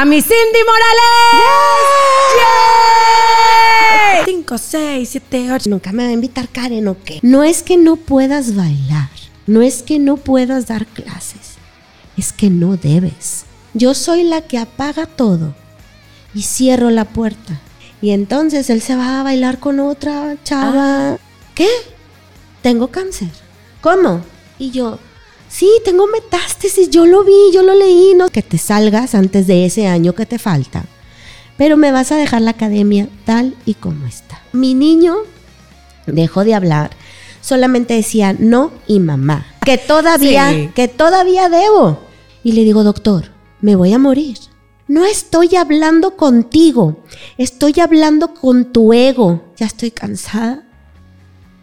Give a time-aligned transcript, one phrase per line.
[0.00, 1.84] a mi Cindy Morales.
[4.24, 5.68] 5, 6, 7, 8.
[5.68, 7.18] Nunca me va a invitar Karen o qué.
[7.20, 9.10] No es que no puedas bailar,
[9.46, 11.58] no es que no puedas dar clases,
[12.16, 13.44] es que no debes.
[13.74, 15.54] Yo soy la que apaga todo
[16.34, 17.60] y cierro la puerta.
[18.00, 21.18] Y entonces él se va a bailar con otra chava.
[21.54, 21.68] ¿Qué?
[22.62, 23.28] Tengo cáncer.
[23.82, 24.22] ¿Cómo?
[24.58, 24.98] Y yo,
[25.50, 29.66] sí, tengo metástasis, yo lo vi, yo lo leí, no que te salgas antes de
[29.66, 30.84] ese año que te falta.
[31.58, 34.40] Pero me vas a dejar la academia tal y como está.
[34.52, 35.16] Mi niño
[36.06, 36.90] dejó de hablar,
[37.42, 40.70] solamente decía no y mamá, que todavía, Sí.
[40.74, 41.98] que todavía debo.
[42.42, 43.26] Y le digo, doctor,
[43.60, 44.38] me voy a morir.
[44.88, 47.04] No estoy hablando contigo,
[47.36, 49.52] estoy hablando con tu ego.
[49.56, 50.64] Ya estoy cansada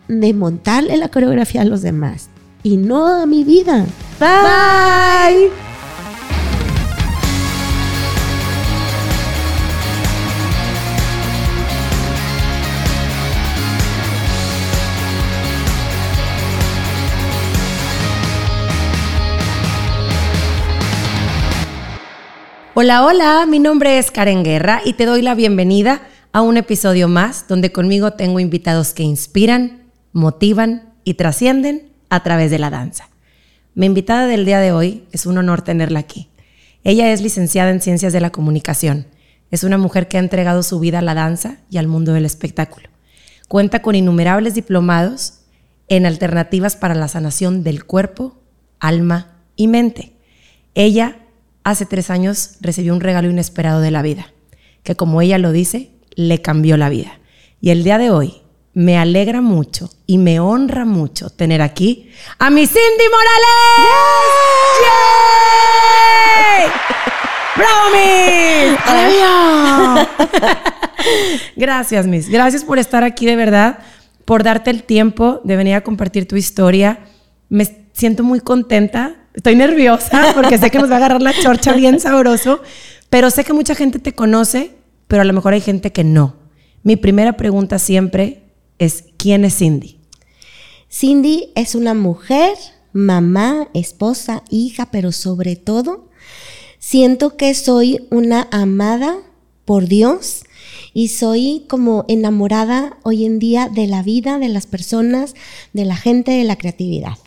[0.07, 2.29] de montarle la coreografía a los demás
[2.67, 3.85] y no a mi vida.
[4.19, 5.49] Bye.
[22.73, 26.01] Hola, hola, mi nombre es Karen Guerra y te doy la bienvenida
[26.33, 32.51] a un episodio más donde conmigo tengo invitados que inspiran, motivan y trascienden a través
[32.51, 33.09] de la danza.
[33.75, 36.29] Mi invitada del día de hoy es un honor tenerla aquí.
[36.83, 39.07] Ella es licenciada en Ciencias de la Comunicación.
[39.51, 42.25] Es una mujer que ha entregado su vida a la danza y al mundo del
[42.25, 42.89] espectáculo.
[43.47, 45.41] Cuenta con innumerables diplomados
[45.89, 48.41] en alternativas para la sanación del cuerpo,
[48.79, 50.13] alma y mente.
[50.75, 51.19] Ella
[51.63, 54.33] hace tres años recibió un regalo inesperado de la vida,
[54.83, 57.19] que como ella lo dice, le cambió la vida.
[57.61, 58.41] Y el día de hoy
[58.77, 63.57] me alegra mucho y me honra mucho tener aquí a mi Cindy Morales.
[67.55, 68.77] ¡Bravo, Miss!
[71.55, 72.29] Gracias, Miss.
[72.29, 73.79] Gracias por estar aquí de verdad,
[74.25, 76.99] por darte el tiempo de venir a compartir tu historia.
[77.49, 79.15] Me siento muy contenta.
[79.33, 82.61] Estoy nerviosa porque sé que nos va a agarrar la chorcha bien sabroso,
[83.09, 84.69] pero sé que mucha gente te conoce,
[85.07, 86.35] pero a lo mejor hay gente que no.
[86.83, 88.43] Mi primera pregunta siempre
[88.79, 89.99] es, ¿quién es Cindy?
[90.89, 92.55] Cindy es una mujer,
[92.93, 96.09] mamá, esposa, hija, pero sobre todo
[96.79, 99.17] siento que soy una amada
[99.65, 100.43] por Dios
[100.93, 105.35] y soy como enamorada hoy en día de la vida, de las personas,
[105.73, 107.17] de la gente, de la creatividad.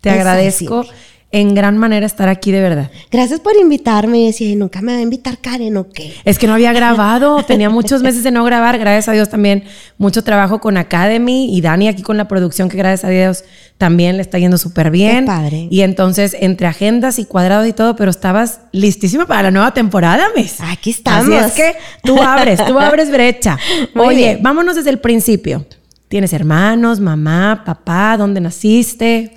[0.00, 0.84] Te es agradezco.
[1.32, 2.90] En gran manera estar aquí de verdad.
[3.10, 4.26] Gracias por invitarme.
[4.26, 6.12] Decía, "Ay, nunca me va a invitar Karen o qué.
[6.24, 9.62] Es que no había grabado, tenía muchos meses de no grabar, gracias a Dios también
[9.96, 13.44] mucho trabajo con Academy y Dani aquí con la producción que gracias a Dios
[13.78, 15.20] también le está yendo súper bien.
[15.20, 15.68] Qué padre.
[15.70, 20.26] Y entonces entre agendas y cuadrados y todo, pero estabas listísima para la nueva temporada,
[20.36, 20.56] Miss.
[20.60, 21.32] Aquí estamos.
[21.32, 23.56] Así es que tú abres, tú abres brecha.
[23.94, 24.42] Muy Oye, bien.
[24.42, 25.64] vámonos desde el principio.
[26.08, 28.16] ¿Tienes hermanos, mamá, papá?
[28.18, 29.32] ¿Dónde naciste?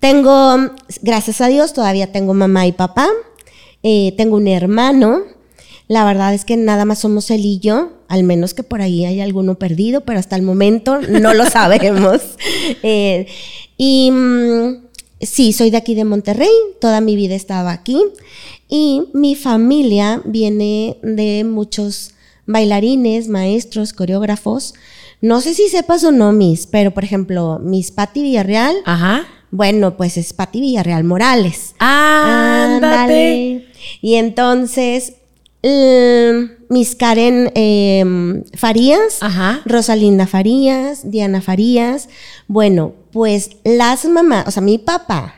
[0.00, 0.56] Tengo,
[1.02, 3.08] gracias a Dios, todavía tengo mamá y papá.
[3.82, 5.22] Eh, tengo un hermano.
[5.88, 9.06] La verdad es que nada más somos él y yo, al menos que por ahí
[9.06, 12.20] hay alguno perdido, pero hasta el momento no lo sabemos.
[12.82, 13.26] Eh,
[13.76, 14.86] y mm,
[15.20, 18.02] sí, soy de aquí de Monterrey, toda mi vida estaba aquí.
[18.68, 22.12] Y mi familia viene de muchos
[22.46, 24.74] bailarines, maestros, coreógrafos.
[25.20, 28.76] No sé si sepas o no, mis, pero por ejemplo, mis Patti Villarreal.
[28.84, 29.26] Ajá.
[29.50, 31.74] Bueno, pues es Pati Villarreal Morales.
[31.78, 33.66] Ándate.
[34.00, 35.14] Y entonces,
[35.62, 39.62] mm, mis Karen em, Farías, Ajá.
[39.64, 42.08] Rosalinda Farías, Diana Farías.
[42.46, 45.34] Bueno, pues las mamás, o sea, mi papá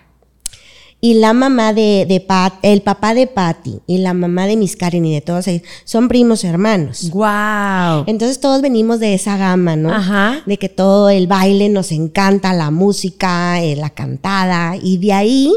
[1.00, 4.76] y la mamá de, de Pat, el papá de Patti y la mamá de mis
[4.76, 7.10] Karen y de todos ellos son primos hermanos.
[7.10, 8.04] Wow.
[8.06, 9.92] Entonces todos venimos de esa gama, ¿no?
[9.92, 10.42] Ajá.
[10.44, 15.52] De que todo el baile nos encanta, la música, eh, la cantada, y de ahí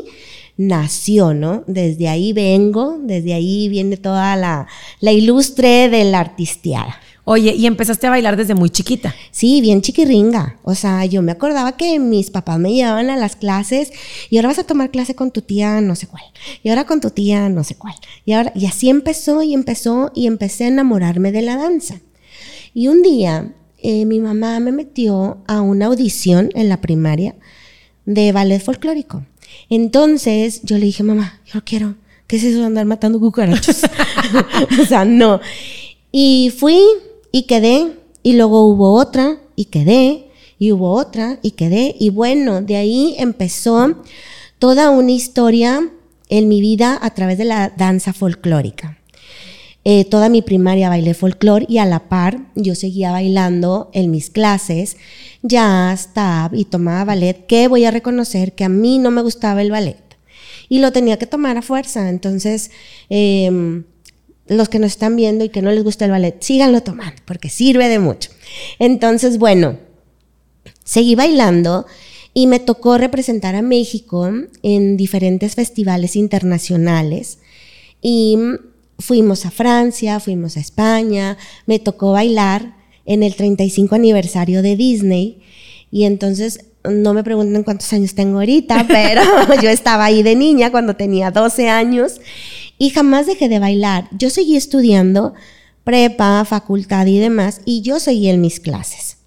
[0.56, 1.64] nació, ¿no?
[1.68, 4.68] Desde ahí vengo, desde ahí viene toda la,
[5.02, 6.96] la ilustre de la artisteada.
[7.26, 9.16] Oye, y empezaste a bailar desde muy chiquita.
[9.32, 10.58] Sí, bien chiquirringa.
[10.64, 13.92] O sea, yo me acordaba que mis papás me llevaban a las clases
[14.30, 16.24] y ahora vas a tomar clase con tu tía no sé cuál.
[16.64, 17.96] Y ahora con tu tía no sé cuál.
[18.26, 22.02] Y ahora y así empezó y empezó y empecé a enamorarme de la danza.
[22.74, 27.36] Y un día eh, mi mamá me metió a una audición en la primaria
[28.06, 29.26] de ballet folclórico.
[29.70, 31.96] Entonces yo le dije, mamá, yo no quiero.
[32.28, 33.82] ¿Qué es eso de andar matando cucarachos?
[34.82, 35.40] o sea, no.
[36.12, 36.82] Y fui
[37.34, 42.62] y quedé, y luego hubo otra y quedé, y hubo otra y quedé, y bueno,
[42.62, 44.04] de ahí empezó
[44.60, 45.90] toda una historia
[46.30, 49.00] en mi vida a través de la danza folclórica.
[49.84, 54.30] Eh, toda mi primaria bailé folclore y a la par yo seguía bailando en mis
[54.30, 54.96] clases
[55.42, 59.62] jazz, tap y tomaba ballet, que voy a reconocer que a mí no me gustaba
[59.62, 59.98] el ballet
[60.70, 62.10] y lo tenía que tomar a fuerza.
[62.10, 62.72] Entonces,
[63.10, 63.84] em,
[64.58, 67.50] los que nos están viendo y que no les gusta el ballet, síganlo tomando porque
[67.50, 68.30] sirve de mucho.
[68.80, 69.78] Entonces, bueno,
[70.84, 71.86] seguí bailando
[72.34, 74.32] y me tocó representar a México
[74.64, 77.40] en diferentes festivales internacionales
[78.02, 78.38] y
[79.00, 82.76] fuimos a Francia, fuimos a España, me tocó bailar
[83.06, 85.42] en el 35 aniversario de Disney
[85.92, 89.22] y entonces no me pregunten cuántos años tengo ahorita, pero
[89.62, 92.20] yo estaba ahí de niña cuando tenía 12 años
[92.78, 94.10] y jamás dejé de bailar.
[94.12, 95.34] Yo seguí estudiando
[95.84, 99.18] prepa, facultad y demás y yo seguí en mis clases.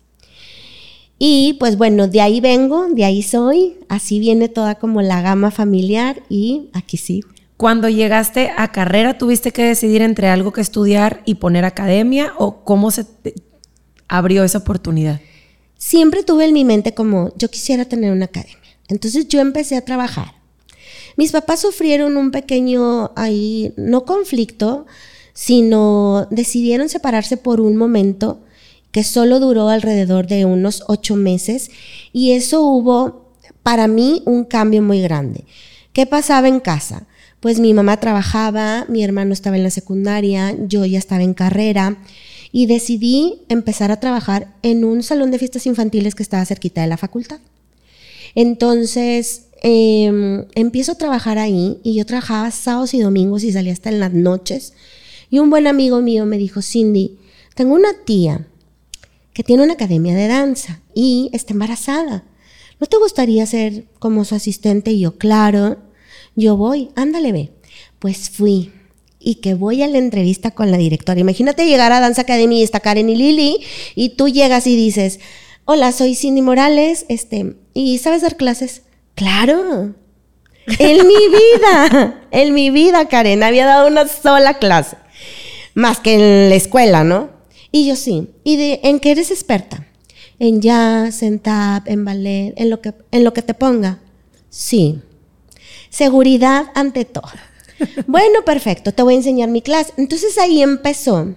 [1.19, 5.51] Y pues bueno, de ahí vengo, de ahí soy, así viene toda como la gama
[5.51, 7.31] familiar y aquí sigo.
[7.57, 12.65] Cuando llegaste a carrera, ¿tuviste que decidir entre algo que estudiar y poner academia o
[12.65, 13.07] cómo se
[14.09, 15.21] abrió esa oportunidad?
[15.79, 18.59] Siempre tuve en mi mente como yo quisiera tener una academia.
[18.89, 20.36] Entonces yo empecé a trabajar.
[21.17, 24.87] Mis papás sufrieron un pequeño ahí, no conflicto,
[25.33, 28.41] sino decidieron separarse por un momento
[28.91, 31.71] que solo duró alrededor de unos ocho meses
[32.13, 33.33] y eso hubo
[33.63, 35.45] para mí un cambio muy grande.
[35.93, 37.07] ¿Qué pasaba en casa?
[37.41, 41.97] pues mi mamá trabajaba, mi hermano estaba en la secundaria, yo ya estaba en carrera
[42.51, 46.87] y decidí empezar a trabajar en un salón de fiestas infantiles que estaba cerquita de
[46.89, 47.39] la facultad.
[48.35, 53.91] Entonces em, empiezo a trabajar ahí y yo trabajaba sábados y domingos y salía hasta
[53.91, 54.75] en las noches.
[55.31, 57.19] Y un buen amigo mío me dijo, Cindy,
[57.55, 58.47] tengo una tía
[59.33, 62.25] que tiene una academia de danza y está embarazada.
[62.81, 64.93] ¿No te gustaría ser como su asistente?
[64.93, 65.79] Y yo, claro.
[66.35, 67.53] Yo voy, ándale, ve.
[67.99, 68.73] Pues fui.
[69.19, 71.21] Y que voy a la entrevista con la directora.
[71.21, 73.59] Imagínate llegar a Danza Academy y está Karen y Lili,
[73.95, 75.21] y tú llegas y dices,
[75.65, 78.83] hola, soy Cindy Morales, este, ¿y sabes dar clases?
[79.17, 79.95] Claro.
[80.79, 84.97] En mi vida, en mi vida, Karen, había dado una sola clase.
[85.75, 87.31] Más que en la escuela, ¿no?
[87.73, 88.31] Y yo sí.
[88.45, 89.87] ¿Y de, en qué eres experta?
[90.39, 94.01] En jazz, en tap, en ballet, en lo que, en lo que te ponga.
[94.51, 95.01] Sí.
[95.89, 97.31] Seguridad ante todo.
[98.07, 99.93] Bueno, perfecto, te voy a enseñar mi clase.
[99.97, 101.35] Entonces ahí empezó.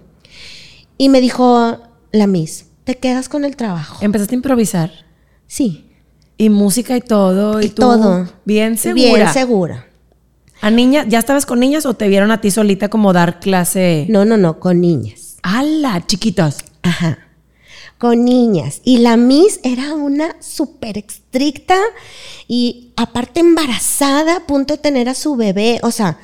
[0.98, 1.78] Y me dijo
[2.12, 4.04] la Miss, te quedas con el trabajo.
[4.04, 4.90] ¿Empezaste a improvisar?
[5.46, 5.89] Sí.
[6.40, 7.60] Y música y todo.
[7.60, 8.26] Y, todo.
[8.44, 9.14] Bien segura.
[9.14, 9.86] Bien segura.
[10.62, 11.04] ¿A niña?
[11.06, 14.06] ¿Ya estabas con niñas o te vieron a ti solita como dar clase?
[14.08, 15.36] No, no, no, con niñas.
[15.42, 16.04] ¡Hala!
[16.06, 16.58] Chiquitas.
[16.82, 17.18] Ajá
[18.00, 18.80] con niñas.
[18.82, 21.78] Y la Miss era una súper estricta
[22.48, 25.80] y aparte embarazada, a punto de tener a su bebé.
[25.82, 26.18] O sea,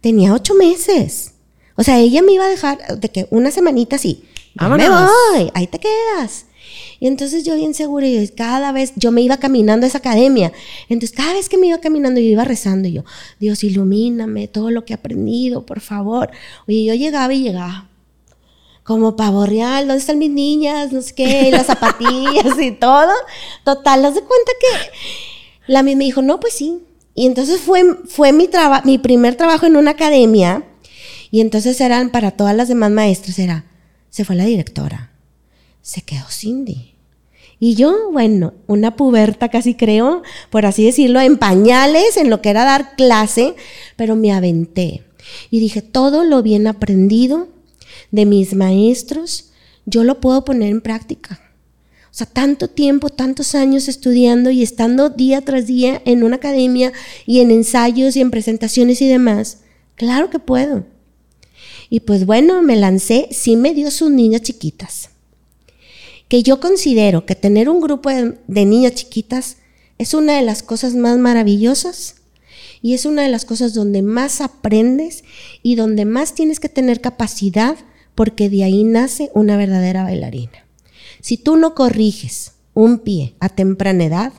[0.00, 1.34] tenía ocho meses.
[1.76, 4.24] O sea, ella me iba a dejar de que una semanita así.
[4.60, 6.46] Me voy, ahí te quedas.
[7.00, 10.52] Y entonces yo bien segura, y cada vez yo me iba caminando a esa academia.
[10.88, 13.04] Entonces cada vez que me iba caminando, yo iba rezando y yo,
[13.40, 16.30] Dios, ilumíname todo lo que he aprendido, por favor.
[16.68, 17.88] Oye, yo llegaba y llegaba
[18.82, 20.92] como pavo real, ¿dónde están mis niñas?
[20.92, 23.12] No sé qué, las zapatillas y todo.
[23.64, 26.80] Total, haz de cuenta que la misma me dijo, no, pues sí.
[27.14, 28.48] Y entonces fue, fue mi,
[28.84, 30.64] mi primer trabajo en una academia.
[31.30, 33.64] Y entonces eran para todas las demás maestras, era,
[34.08, 35.09] se fue la directora,
[35.82, 36.94] se quedó Cindy.
[37.58, 42.48] Y yo, bueno, una puberta casi creo, por así decirlo, en pañales, en lo que
[42.48, 43.54] era dar clase,
[43.96, 45.04] pero me aventé.
[45.50, 47.48] Y dije, todo lo bien aprendido
[48.10, 49.50] de mis maestros,
[49.84, 51.40] yo lo puedo poner en práctica.
[52.10, 56.92] O sea, tanto tiempo, tantos años estudiando y estando día tras día en una academia
[57.26, 59.58] y en ensayos y en presentaciones y demás.
[59.94, 60.86] Claro que puedo.
[61.88, 65.10] Y pues bueno, me lancé, sí me dio sus niñas chiquitas.
[66.30, 69.56] Que yo considero que tener un grupo de, niñas chiquitas
[69.98, 72.14] es una de las cosas más maravillosas
[72.80, 75.24] y es una de las cosas donde más aprendes
[75.64, 77.76] y donde más tienes que tener capacidad
[78.14, 80.64] porque de ahí nace una verdadera bailarina.
[81.20, 84.32] Si tú no corriges un pie a temprana edad,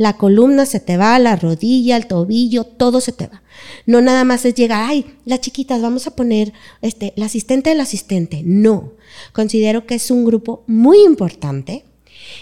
[0.00, 3.42] la columna se te va, la rodilla, el tobillo, todo se te va.
[3.84, 7.80] No nada más es llegar, ay, las chiquitas, vamos a poner este, la asistente del
[7.80, 8.40] asistente.
[8.42, 8.94] No,
[9.34, 11.84] considero que es un grupo muy importante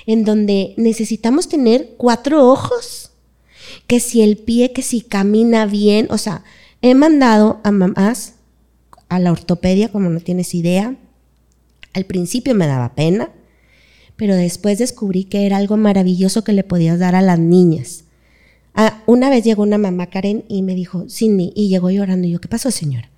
[0.06, 3.10] en donde necesitamos tener cuatro ojos,
[3.88, 6.44] que si el pie, que si camina bien, o sea,
[6.80, 8.34] he mandado a mamás
[9.08, 10.94] a la ortopedia como no tienes idea.
[11.92, 13.32] Al principio me daba pena,
[14.18, 18.04] pero después descubrí que era algo maravilloso que le podías dar a las niñas.
[18.74, 22.28] Ah, una vez llegó una mamá Karen y me dijo, Cindy, y llegó llorando.
[22.28, 23.08] Y yo, ¿qué pasó, señora?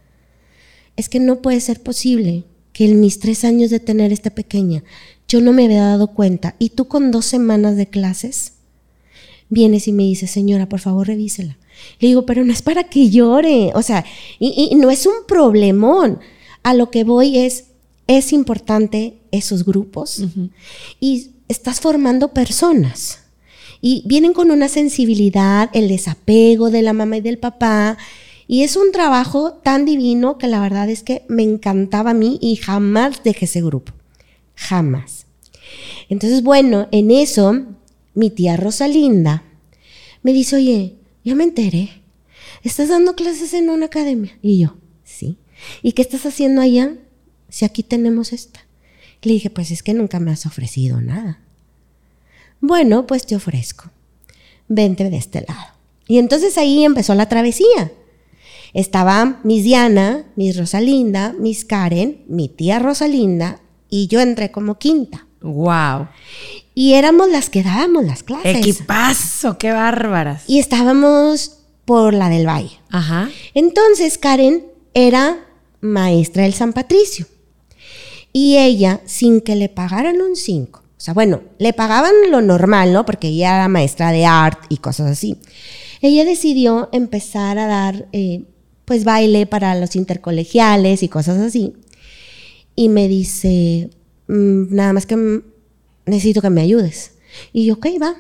[1.01, 4.85] es que no puede ser posible que en mis tres años de tener esta pequeña
[5.27, 8.53] yo no me había dado cuenta y tú con dos semanas de clases
[9.49, 11.59] vienes y me dices, señora, por favor revísela.
[11.99, 14.05] Le digo, pero no es para que llore, o sea,
[14.39, 16.21] y, no es un problemón.
[16.63, 17.65] A lo que voy es,
[18.07, 20.23] es importante esos grupos
[21.01, 23.21] y estás formando personas
[23.81, 27.97] y vienen con una sensibilidad, el desapego de la mamá y del papá.
[28.47, 32.39] Y es un trabajo tan divino que la verdad es que me encantaba a mí
[32.43, 33.93] y jamás dejé ese grupo.
[34.55, 35.27] Jamás.
[36.09, 37.65] Entonces, bueno, en eso,
[38.15, 39.45] mi tía Rosalinda
[40.23, 42.03] me dice, oye, ya me enteré.
[42.63, 44.37] ¿Estás dando clases en una academia?
[44.43, 45.39] Y yo, sí.
[45.83, 46.97] ¿Y qué estás haciendo allá?
[47.49, 48.61] Si aquí tenemos esta.
[49.23, 51.41] Le dije, pues es que nunca me has ofrecido nada.
[52.61, 53.91] Bueno, pues te ofrezco.
[54.69, 55.75] Vente de este lado.
[56.07, 57.93] Y entonces ahí empezó la travesía.
[58.73, 65.27] Estaba Miss Diana, Miss Rosalinda, Miss Karen, mi tía Rosalinda y yo entré como quinta.
[65.41, 66.09] Wow.
[66.75, 68.57] Y éramos las que dábamos las clases.
[68.57, 70.45] Equipazo, qué bárbaras.
[70.47, 72.79] Y estábamos por la del Valle.
[72.91, 73.29] Ajá.
[73.55, 75.45] Entonces Karen era
[75.81, 77.27] maestra del San Patricio.
[78.33, 82.93] Y ella, sin que le pagaran un 5, o sea, bueno, le pagaban lo normal,
[82.93, 83.07] ¿no?
[83.07, 85.39] Porque ella era maestra de art y cosas así.
[86.03, 88.45] Ella decidió empezar a dar, eh,
[88.85, 91.73] pues, baile para los intercolegiales y cosas así.
[92.77, 93.89] Y me dice,
[94.29, 95.43] mm, nada más que
[96.05, 97.13] necesito que me ayudes.
[97.55, 98.17] Y yo, ok, va.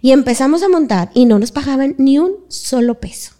[0.00, 3.32] Y empezamos a montar y no nos pagaban ni un solo peso.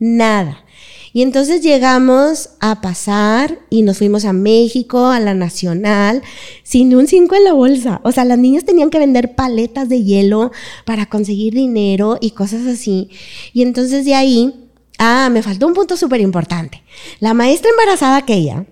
[0.00, 0.64] Nada.
[1.12, 6.22] Y entonces llegamos a pasar y nos fuimos a México, a la Nacional,
[6.62, 8.00] sin un 5 en la bolsa.
[8.04, 10.52] O sea, las niñas tenían que vender paletas de hielo
[10.84, 13.10] para conseguir dinero y cosas así.
[13.52, 16.82] Y entonces de ahí, ah, me faltó un punto súper importante.
[17.18, 18.66] La maestra embarazada aquella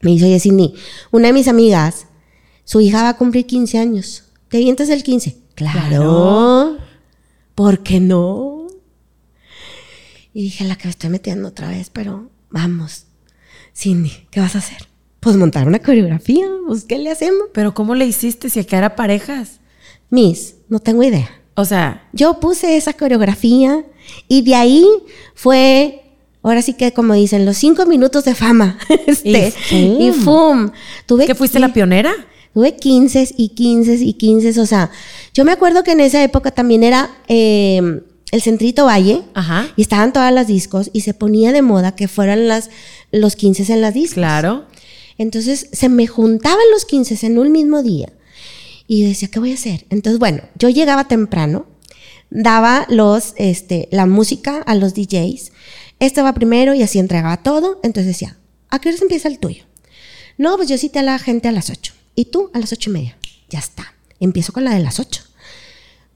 [0.00, 0.74] me dice, oye, Cindy,
[1.10, 2.06] una de mis amigas,
[2.64, 4.24] su hija va a cumplir 15 años.
[4.48, 5.36] ¿Te avientas el 15?
[5.54, 6.76] Claro.
[7.54, 8.51] ¿Por qué no?
[10.34, 13.04] Y dije, la que me estoy metiendo otra vez, pero vamos.
[13.74, 14.88] Cindy, ¿qué vas a hacer?
[15.20, 17.44] Pues montar una coreografía, pues ¿qué le hacemos?
[17.52, 19.60] Pero ¿cómo le hiciste si acá era parejas?
[20.10, 21.30] Miss, no tengo idea.
[21.54, 23.84] O sea, yo puse esa coreografía
[24.26, 24.86] y de ahí
[25.34, 26.02] fue,
[26.42, 28.78] ahora sí que como dicen, los cinco minutos de fama.
[29.06, 30.70] Este, y, fum.
[31.06, 32.12] Tuve ¿Qué fuiste la pionera?
[32.54, 34.60] Tuve 15 y 15 y 15.
[34.60, 34.90] O sea,
[35.32, 39.22] yo me acuerdo que en esa época también era eh, el Centrito Valle
[39.76, 42.70] y estaban todas las discos y se ponía de moda que fueran las,
[43.12, 44.14] los 15 en las discos.
[44.14, 44.64] Claro.
[45.18, 48.10] Entonces se me juntaban los 15 en un mismo día
[48.88, 49.84] y decía, ¿qué voy a hacer?
[49.90, 51.66] Entonces, bueno, yo llegaba temprano,
[52.30, 55.52] daba los, este, la música a los DJs,
[56.00, 58.38] este va primero y así entregaba todo, entonces decía,
[58.70, 59.64] ¿a qué hora empieza el tuyo?
[60.38, 62.88] No, pues yo cité a la gente a las 8 y tú a las ocho
[62.88, 63.18] y media.
[63.50, 63.94] Ya está.
[64.18, 65.22] Empiezo con la de las 8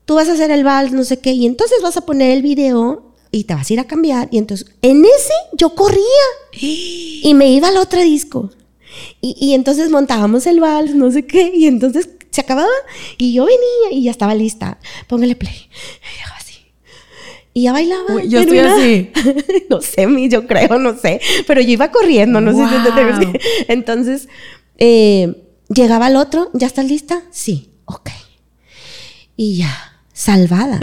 [0.06, 2.40] tú vas a hacer el vals, no sé qué, y entonces vas a poner el
[2.40, 4.28] video y te vas a ir a cambiar.
[4.30, 6.02] Y entonces, en ese yo corría
[6.52, 8.50] y me iba al otro disco.
[9.20, 12.68] Y, entonces montábamos el vals, no sé qué, y entonces se acababa
[13.18, 14.78] y yo venía y ya estaba lista.
[15.08, 15.54] Póngale play.
[15.54, 16.54] Y así.
[17.52, 18.22] Y ya bailaba.
[18.22, 19.10] yo estoy así.
[19.68, 21.20] no sé, yo creo, no sé.
[21.46, 24.28] Pero yo iba corriendo, no sé si Entonces,
[24.78, 27.22] eh, llegaba el otro, ¿ya estás lista?
[27.30, 28.10] Sí, ok.
[29.36, 30.80] Y ya salvada.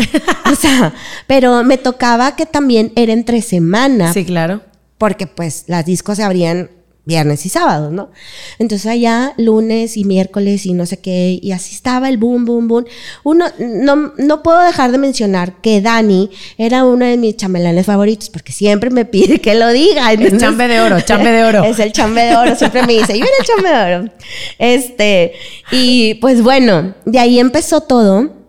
[0.52, 0.94] o sea,
[1.28, 4.14] pero me tocaba que también era entre semana.
[4.14, 4.62] Sí, claro.
[4.98, 6.70] Porque pues las discos se abrían
[7.06, 8.12] viernes y sábados, ¿no?
[8.60, 12.68] Entonces allá lunes y miércoles y no sé qué, y así estaba el boom, boom,
[12.70, 12.86] boom.
[13.24, 18.30] Uno, no, no puedo dejar de mencionar que Dani era uno de mis chambelanes favoritos,
[18.30, 20.14] porque siempre me pide que lo diga.
[20.14, 21.64] el chambe de oro, chambe de oro.
[21.74, 24.14] Es el chambe de oro, siempre me dice, yo era el chambe de oro.
[24.60, 25.34] Este,
[25.72, 28.43] y pues bueno, de ahí empezó todo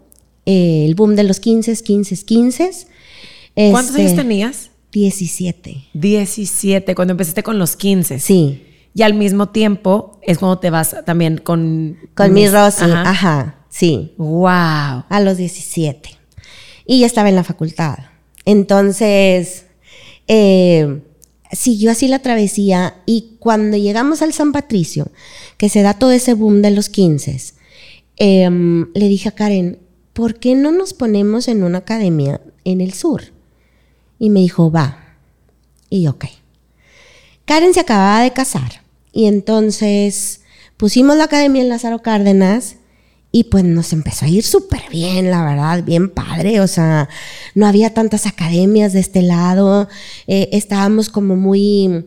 [0.46, 2.70] eh, el boom de los 15, 15, 15.
[3.70, 4.70] ¿Cuántos años tenías?
[4.92, 5.88] 17.
[5.92, 8.20] 17, cuando empezaste con los 15.
[8.20, 8.62] Sí.
[8.94, 11.98] Y al mismo tiempo es cuando te vas también con...
[12.14, 13.66] Con mi Rosy, ajá.
[13.68, 14.12] sí.
[14.18, 15.04] Wow.
[15.08, 16.10] A los 17.
[16.86, 17.98] Y ya estaba en la facultad.
[18.44, 19.66] Entonces,
[20.28, 21.00] eh,
[21.50, 25.08] siguió así la travesía y cuando llegamos al San Patricio,
[25.56, 27.40] que se da todo ese boom de los 15,
[28.16, 29.78] em, le dije a Karen,
[30.14, 33.24] ¿por qué no nos ponemos en una academia en el sur?
[34.18, 35.18] Y me dijo, va.
[35.90, 36.24] Y ok.
[37.44, 40.40] Karen se acababa de casar y entonces
[40.78, 42.76] pusimos la academia en Lázaro Cárdenas
[43.30, 46.60] y pues nos empezó a ir súper bien, la verdad, bien padre.
[46.60, 47.08] O sea,
[47.54, 49.88] no había tantas academias de este lado.
[50.26, 52.06] Eh, estábamos como muy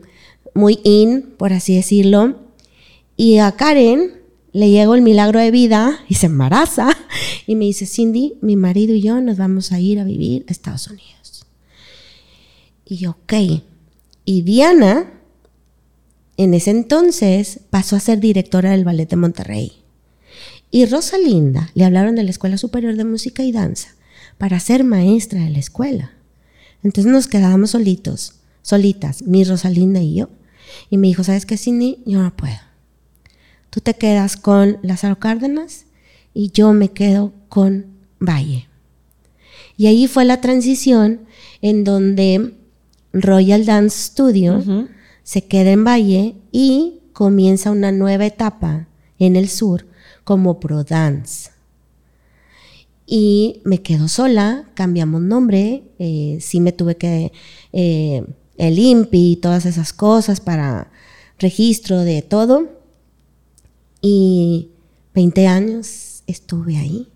[0.58, 2.36] muy in, por así decirlo.
[3.16, 4.14] Y a Karen
[4.58, 6.90] le llegó el milagro de vida y se embaraza
[7.46, 10.52] y me dice, Cindy, mi marido y yo nos vamos a ir a vivir a
[10.52, 11.46] Estados Unidos.
[12.84, 13.62] Y yo, ok.
[14.26, 15.14] Y Diana,
[16.38, 19.74] en ese entonces, pasó a ser directora del Ballet de Monterrey.
[20.72, 23.90] Y Rosalinda le hablaron de la Escuela Superior de Música y Danza
[24.40, 26.14] para ser maestra de la escuela.
[26.82, 28.34] Entonces nos quedábamos solitos,
[28.64, 30.30] solitas, mi Rosalinda y yo.
[30.90, 32.00] Y me dijo, ¿sabes qué, Cindy?
[32.08, 32.67] Yo no puedo.
[33.70, 35.86] Tú te quedas con Lázaro Cárdenas
[36.34, 37.86] y yo me quedo con
[38.20, 38.68] Valle.
[39.78, 41.22] Y ahí fue la transición
[41.62, 42.54] en donde
[43.14, 44.88] Royal Dance Studio
[45.24, 48.88] se queda en Valle y comienza una nueva etapa
[49.20, 49.88] en el sur
[50.24, 51.52] como Pro Dance.
[53.06, 57.32] Y me quedo sola, cambiamos nombre, eh, sí me tuve que,
[57.72, 58.26] eh,
[58.58, 60.92] el INPI y todas esas cosas para
[61.40, 62.77] registro de todo.
[64.02, 64.70] Y
[65.14, 67.08] 20 años estuve ahí.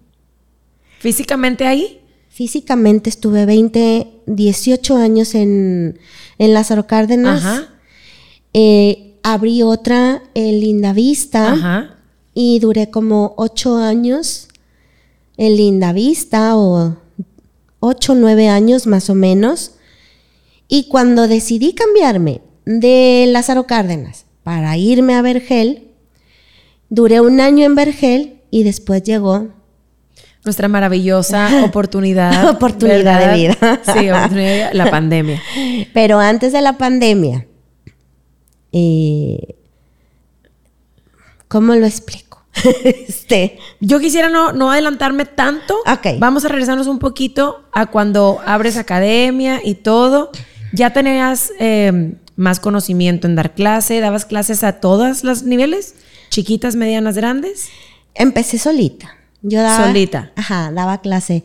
[1.00, 2.02] ¿Físicamente ahí?
[2.30, 6.00] Físicamente estuve 20, 18 años en,
[6.38, 7.44] en Lázaro Cárdenas.
[7.44, 7.70] Ajá.
[8.54, 11.54] Eh, abrí otra en Linda Vista.
[11.54, 11.98] Ajá.
[12.34, 14.48] Y duré como 8 años
[15.38, 16.96] en Linda Vista o
[17.82, 19.74] 8, 9 años más o menos.
[20.68, 25.91] Y cuando decidí cambiarme de Lázaro Cárdenas para irme a Vergel,
[26.92, 29.48] Duré un año en Vergel y después llegó
[30.44, 32.50] nuestra maravillosa oportunidad.
[32.50, 33.82] oportunidad de vida.
[33.82, 35.42] sí, oportunidad de la pandemia.
[35.94, 37.48] Pero antes de la pandemia,
[38.74, 39.56] eh,
[41.48, 42.44] ¿cómo lo explico?
[42.84, 43.58] este.
[43.80, 45.78] Yo quisiera no, no adelantarme tanto.
[45.88, 46.20] Ok.
[46.20, 50.30] Vamos a regresarnos un poquito a cuando abres academia y todo.
[50.74, 55.96] Ya tenías eh, más conocimiento en dar clase, dabas clases a todos los niveles.
[56.32, 57.68] ¿Chiquitas, medianas, grandes?
[58.16, 59.18] Empecé solita.
[59.42, 59.86] Yo daba.
[59.86, 60.32] Solita.
[60.38, 61.44] Ajá, daba clase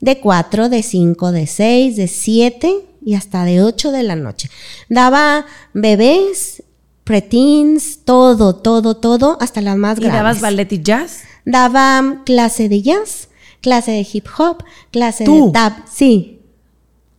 [0.00, 4.48] de 4, de 5, de 6, de 7 y hasta de 8 de la noche.
[4.88, 6.62] Daba bebés,
[7.04, 10.14] preteens, todo, todo, todo, hasta las más grandes.
[10.14, 11.20] ¿Y dabas ballet y jazz?
[11.44, 13.28] Daba clase de jazz,
[13.60, 16.40] clase de hip hop, clase de tap, sí.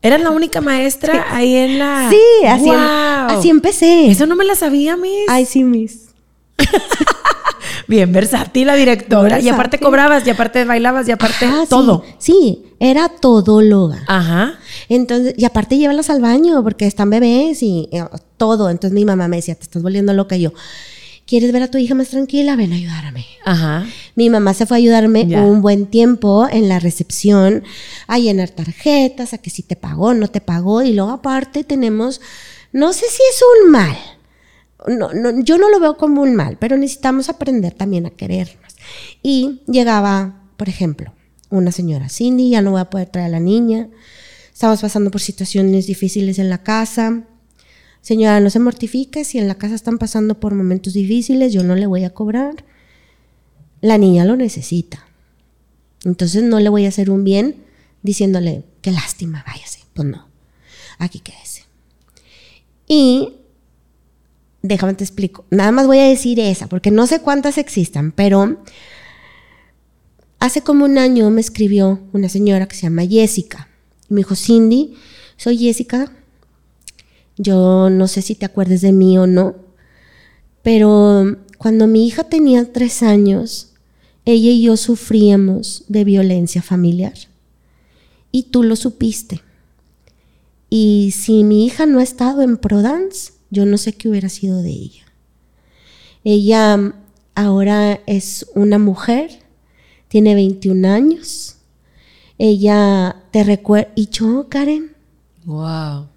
[0.02, 2.10] ¿Eras la única maestra ahí en la...?
[2.10, 4.10] Sí, así, em- así empecé.
[4.10, 5.26] Eso no me la sabía, Miss.
[5.28, 6.07] Ay, sí, Miss.
[7.88, 9.40] Bien versátil la directora.
[9.40, 12.04] Y aparte cobrabas, y aparte bailabas, y aparte todo.
[12.18, 14.04] Sí, era todóloga.
[14.08, 14.60] Ajá.
[14.90, 18.04] Entonces, y aparte llévalas al baño porque están bebés y, eh,
[18.36, 18.70] todo.
[18.70, 20.36] Entonces mi mamá me decía, te estás volviendo loca.
[20.36, 20.54] Y yo,
[21.26, 22.58] ¿quieres ver a tu hija más tranquila?
[22.58, 23.26] Ven a ayudarme.
[23.46, 23.86] Ajá.
[24.16, 27.64] Mi mamá se fue a ayudarme un buen tiempo en la recepción
[28.08, 30.82] a llenar tarjetas, a que si te pagó, no te pagó.
[30.82, 32.20] Y luego aparte tenemos,
[32.74, 33.98] no sé si es un mal
[34.86, 38.76] no, no, yo no lo veo como un mal, pero necesitamos aprender también a querernos.
[39.24, 41.14] Y llegaba, por ejemplo,
[41.50, 43.90] una señora, Cindy, ya no voy a poder traer a la niña,
[44.54, 47.24] estamos pasando por situaciones difíciles en la casa.
[48.02, 51.76] Señora, no se mortifique, si en la casa están pasando por momentos difíciles, yo no
[51.76, 52.64] le voy a cobrar.
[53.82, 55.06] La niña lo necesita.
[56.06, 57.64] Entonces no le voy a hacer un bien
[58.04, 59.82] diciéndole, qué lástima, váyase.
[59.94, 60.28] Pues no,
[61.00, 61.64] aquí quédese.
[62.88, 63.34] Y
[64.62, 65.46] déjame te explico.
[65.50, 68.62] Nada más voy a decir esa, porque no sé cuántas existan, pero
[70.40, 73.68] hace como un año me escribió una señora que se llama Jessica.
[74.10, 74.96] Me dijo, Cindy,
[75.36, 76.12] soy Jessica.
[77.38, 79.56] Yo no sé si te acuerdes de mí o no,
[80.64, 83.74] pero cuando mi hija tenía tres años,
[84.26, 87.14] ella y yo sufríamos de violencia familiar.
[88.32, 89.42] Y tú lo supiste.
[90.70, 94.62] Y si mi hija no ha estado en ProDance, yo no sé qué hubiera sido
[94.62, 95.06] de ella.
[96.24, 96.94] Ella mm,
[97.36, 99.40] ahora es una mujer,
[100.08, 101.56] tiene 21 años.
[102.38, 103.92] Ella te recuerda.
[103.96, 104.96] ¿Y yo, Karen?
[105.46, 106.08] Wow.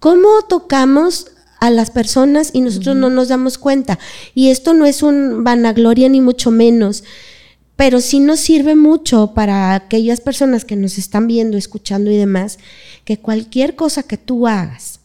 [0.00, 3.98] ¿Cómo tocamos a las personas y nosotros no nos damos cuenta?
[4.34, 7.04] Y esto no es un vanagloria ni mucho menos,
[7.76, 12.58] pero sí nos sirve mucho para aquellas personas que nos están viendo, escuchando y demás,
[13.04, 14.97] que cualquier cosa que tú hagas,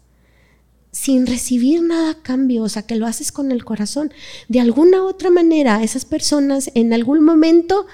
[0.94, 4.14] sin recibir nada a cambio, o sea, que lo haces con el corazón.
[4.48, 7.88] De alguna otra manera, esas personas en algún momento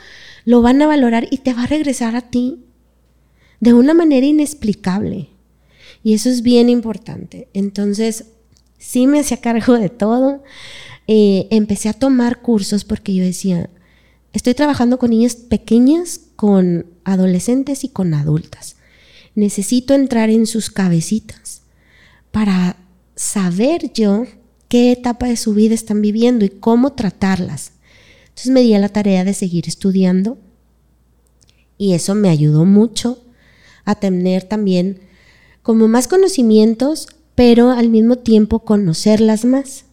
[0.43, 2.65] lo van a valorar y te va a regresar a ti
[3.61, 5.29] de una manera inexplicable.
[6.03, 7.47] Y eso es bien importante.
[7.53, 8.25] Entonces,
[8.77, 10.43] sí me hacía cargo de todo.
[11.07, 13.69] Eh, empecé a tomar cursos porque yo decía,
[14.33, 18.75] estoy trabajando con niñas pequeñas, con adolescentes y con adultas.
[19.35, 21.61] Necesito entrar en sus cabecitas
[22.31, 22.75] para
[23.19, 24.27] saber yo
[24.69, 27.73] qué etapa de su vida están viviendo y cómo tratarlas.
[28.29, 30.37] Entonces me di a la tarea de seguir estudiando
[31.77, 33.21] y eso me ayudó mucho
[33.83, 35.01] a tener también
[35.63, 39.83] como más conocimientos, pero al mismo tiempo conocerlas más.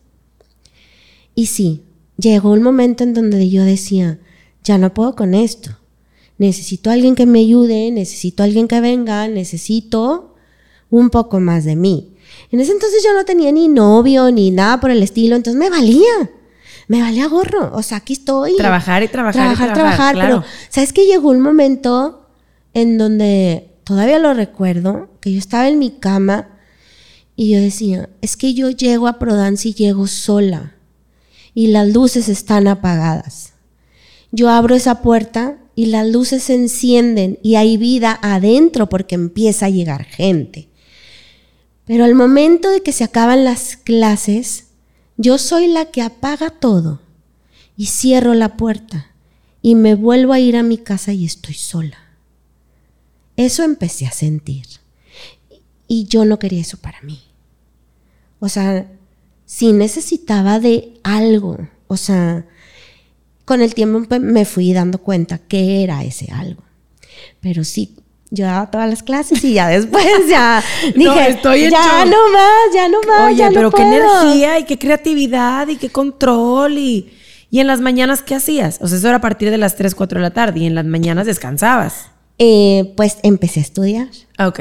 [1.34, 1.82] Y sí,
[2.16, 4.20] llegó un momento en donde yo decía,
[4.62, 5.76] ya no puedo con esto.
[6.38, 10.36] Necesito a alguien que me ayude, necesito a alguien que venga, necesito
[10.90, 12.15] un poco más de mí.
[12.50, 15.70] En ese entonces yo no tenía ni novio ni nada por el estilo, entonces me
[15.70, 16.30] valía.
[16.88, 17.72] Me valía gorro.
[17.74, 18.56] O sea, aquí estoy.
[18.56, 19.42] Trabajar y trabajar.
[19.42, 20.14] Trabajar, y trabajar.
[20.14, 20.40] claro.
[20.40, 22.28] Pero, ¿sabes que Llegó un momento
[22.74, 26.48] en donde todavía lo recuerdo, que yo estaba en mi cama
[27.36, 30.74] y yo decía, es que yo llego a Prodance y llego sola
[31.54, 33.54] y las luces están apagadas.
[34.32, 39.66] Yo abro esa puerta y las luces se encienden y hay vida adentro porque empieza
[39.66, 40.68] a llegar gente.
[41.86, 44.66] Pero al momento de que se acaban las clases,
[45.16, 47.00] yo soy la que apaga todo
[47.76, 49.12] y cierro la puerta
[49.62, 51.98] y me vuelvo a ir a mi casa y estoy sola.
[53.36, 54.66] Eso empecé a sentir.
[55.88, 57.20] Y yo no quería eso para mí.
[58.40, 58.90] O sea,
[59.44, 61.68] sí necesitaba de algo.
[61.86, 62.46] O sea,
[63.44, 66.62] con el tiempo me fui dando cuenta que era ese algo.
[67.40, 67.94] Pero sí,
[68.36, 70.62] yo daba todas las clases y ya después ya
[70.94, 73.26] dije, No, estoy ya no más, ya no más.
[73.28, 74.22] Oye, ya no pero qué puedo".
[74.22, 77.12] energía y qué creatividad y qué control y...
[77.48, 78.78] ¿Y en las mañanas qué hacías?
[78.82, 80.74] O sea, eso era a partir de las 3, 4 de la tarde y en
[80.74, 82.10] las mañanas descansabas.
[82.38, 84.08] Eh, pues empecé a estudiar.
[84.36, 84.60] Ah, Ok.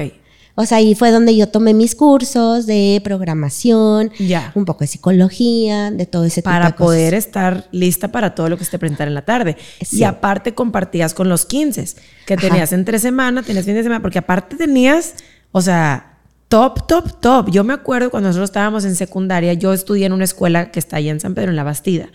[0.58, 4.52] O sea, ahí fue donde yo tomé mis cursos de programación, Ya.
[4.56, 6.74] un poco de psicología, de todo ese tipo de cosas.
[6.76, 9.58] poder estar lista para todo lo que se te presentara en la tarde.
[9.86, 9.98] Sí.
[10.00, 11.86] Y aparte compartías con los 15
[12.26, 12.42] que Ajá.
[12.48, 15.16] tenías entre semana, tenías fin de semana, porque aparte tenías,
[15.52, 17.50] o sea, top, top, top.
[17.52, 20.98] Yo me acuerdo cuando nosotros estábamos en secundaria, yo estudié en una escuela que está
[20.98, 22.08] allá en San Pedro, en La Bastida.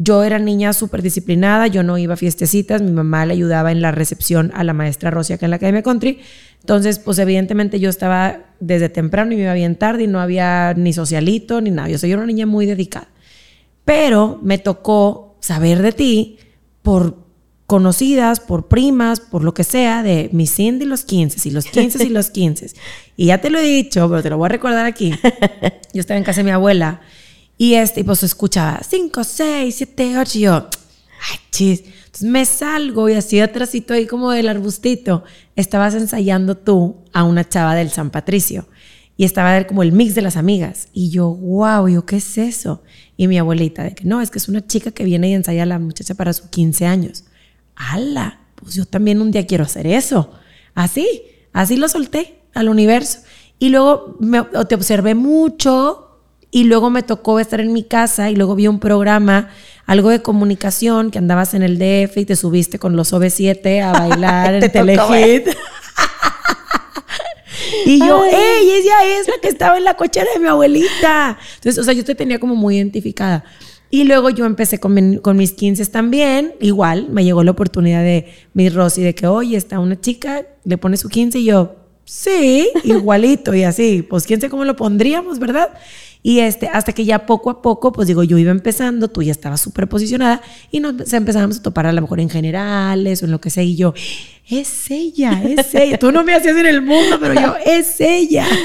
[0.00, 3.82] Yo era niña súper disciplinada, yo no iba a fiestecitas, mi mamá le ayudaba en
[3.82, 6.20] la recepción a la maestra Rosia acá en la Academia Country.
[6.60, 10.72] Entonces, pues evidentemente yo estaba desde temprano y me iba bien tarde y no había
[10.74, 11.88] ni socialito ni nada.
[11.88, 13.08] Yo soy una niña muy dedicada.
[13.84, 16.38] Pero me tocó saber de ti
[16.82, 17.26] por
[17.66, 22.04] conocidas, por primas, por lo que sea, de mi Cindy los 15 y los 15
[22.04, 22.70] y los 15.
[23.16, 25.12] Y ya te lo he dicho, pero te lo voy a recordar aquí.
[25.92, 27.00] Yo estaba en casa de mi abuela
[27.58, 30.68] y este, pues escuchaba 5, 6, 7, 8 y yo,
[31.30, 31.82] ay, chis.
[32.06, 35.24] Entonces me salgo y así atrásito ahí como del arbustito,
[35.56, 38.68] estabas ensayando tú a una chava del San Patricio.
[39.16, 40.86] Y estaba como el mix de las amigas.
[40.92, 42.84] Y yo, wow, yo, ¿qué es eso?
[43.16, 45.64] Y mi abuelita, de que no, es que es una chica que viene y ensaya
[45.64, 47.24] a la muchacha para sus 15 años.
[47.74, 48.38] ¡Hala!
[48.54, 50.30] Pues yo también un día quiero hacer eso.
[50.74, 53.18] Así, así lo solté al universo.
[53.58, 54.16] Y luego
[54.68, 56.07] te observé mucho
[56.50, 59.50] y luego me tocó estar en mi casa y luego vi un programa,
[59.86, 63.92] algo de comunicación, que andabas en el DF y te subiste con los OV7 a
[63.92, 65.48] bailar en Te Telehit.
[67.84, 68.30] Y yo, Ay.
[68.34, 68.70] ¡ey!
[68.70, 71.38] Ella es la que estaba en la cochera de mi abuelita.
[71.56, 73.44] Entonces, o sea, yo te tenía como muy identificada.
[73.90, 76.54] Y luego yo empecé con, mi- con mis 15 también.
[76.60, 80.76] Igual, me llegó la oportunidad de mi Rosy de que, oye, está una chica, le
[80.78, 84.02] pone su 15 y yo, sí, igualito y así.
[84.08, 85.70] Pues quién sé cómo lo pondríamos, ¿verdad?
[86.22, 89.32] Y este, hasta que ya poco a poco, pues digo, yo iba empezando, tú ya
[89.32, 93.30] estabas súper posicionada y nos empezábamos a topar a lo mejor en generales o en
[93.30, 93.62] lo que sea.
[93.62, 93.94] Y yo,
[94.50, 95.98] es ella, es ella.
[95.98, 98.46] Tú no me hacías en el mundo, pero yo, es ella.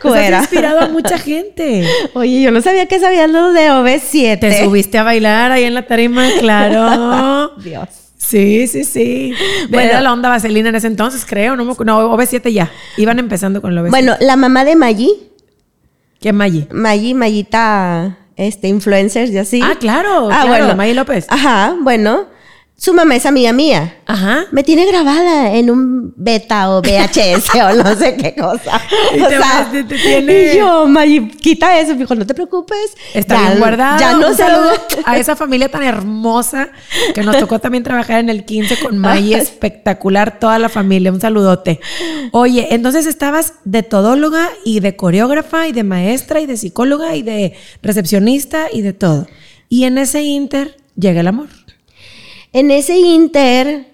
[0.00, 1.88] Pues has inspirado a mucha gente.
[2.12, 4.38] Oye, yo no sabía que sabían los de OV7.
[4.38, 7.56] Te subiste a bailar ahí en la tarima, claro.
[7.64, 7.88] Dios.
[8.16, 9.34] Sí, sí, sí.
[9.70, 11.56] Bueno, era la onda vaselina en ese entonces, creo.
[11.56, 12.70] No, no OV7 ya.
[12.96, 13.90] Iban empezando con el OV7.
[13.90, 15.10] Bueno, la mamá de Maggi,
[16.24, 16.66] ¿Qué Maggi?
[16.70, 19.60] Maggi, Mayita, este, influencers y así.
[19.62, 21.26] Ah, claro, claro, Maggi López.
[21.28, 22.24] Ajá, bueno.
[22.76, 23.98] Su mamá es amiga mía.
[24.04, 24.46] Ajá.
[24.50, 28.80] Me tiene grabada en un beta o VHS o no sé qué cosa.
[29.16, 31.92] Y O te- sea, te- te tiene- y yo, Maggi, quita eso.
[31.92, 32.94] Me dijo, no te preocupes.
[33.14, 34.00] Está Ya- bien guardado.
[34.00, 34.70] Ya no Un saludo
[35.06, 36.68] a esa familia tan hermosa
[37.14, 39.36] que nos tocó también trabajar en el 15 con Maggie.
[39.38, 41.12] Espectacular toda la familia.
[41.12, 41.80] Un saludote.
[42.32, 47.22] Oye, entonces estabas de todóloga y de coreógrafa y de maestra y de psicóloga y
[47.22, 49.26] de recepcionista y de todo.
[49.68, 51.48] Y en ese inter llega el amor.
[52.54, 53.92] En ese inter...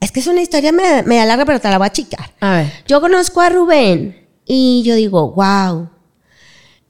[0.00, 2.32] Es que es una historia media, media larga, pero te la voy a achicar.
[2.40, 2.72] A ver.
[2.88, 5.88] Yo conozco a Rubén y yo digo, wow.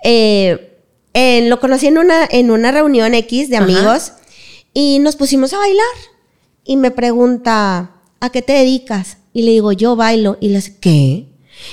[0.02, 0.78] Eh,
[1.12, 3.64] eh, lo conocí en una, en una reunión X de Ajá.
[3.64, 4.12] amigos
[4.72, 5.84] y nos pusimos a bailar.
[6.64, 9.18] Y me pregunta, ¿a qué te dedicas?
[9.34, 10.38] Y le digo, yo bailo.
[10.40, 11.26] Y le dice, ¿qué?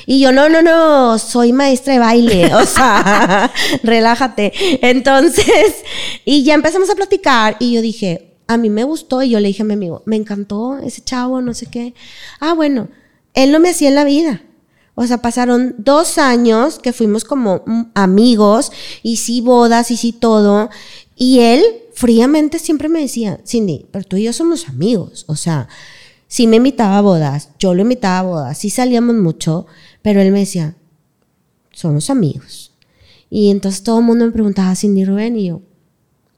[0.05, 3.49] Y yo, no, no, no, soy maestra de baile, o sea,
[3.83, 4.51] relájate.
[4.81, 5.83] Entonces,
[6.25, 9.49] y ya empezamos a platicar y yo dije, a mí me gustó y yo le
[9.49, 11.93] dije a mi amigo, me encantó ese chavo, no sé qué.
[12.39, 12.89] Ah, bueno,
[13.35, 14.41] él no me hacía en la vida.
[14.95, 18.71] O sea, pasaron dos años que fuimos como mm, amigos
[19.03, 20.71] y sí bodas y sí todo.
[21.15, 25.25] Y él fríamente siempre me decía, Cindy, pero tú y yo somos amigos.
[25.27, 25.67] O sea,
[26.27, 29.67] sí me invitaba a bodas, yo lo invitaba a bodas, sí salíamos mucho,
[30.01, 30.73] pero él me decía,
[31.71, 32.71] somos amigos.
[33.29, 35.61] Y entonces todo el mundo me preguntaba, Cindy Rubén, y yo,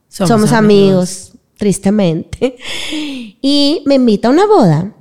[0.09, 1.31] somos, amigos.
[1.61, 2.55] Tristemente.
[3.43, 4.95] Y me invita a una boda,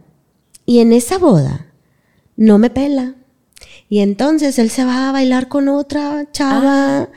[0.66, 1.72] y en esa boda
[2.36, 3.14] no me pela.
[3.88, 6.98] Y entonces él se va a bailar con otra chava.
[7.00, 7.08] Ah.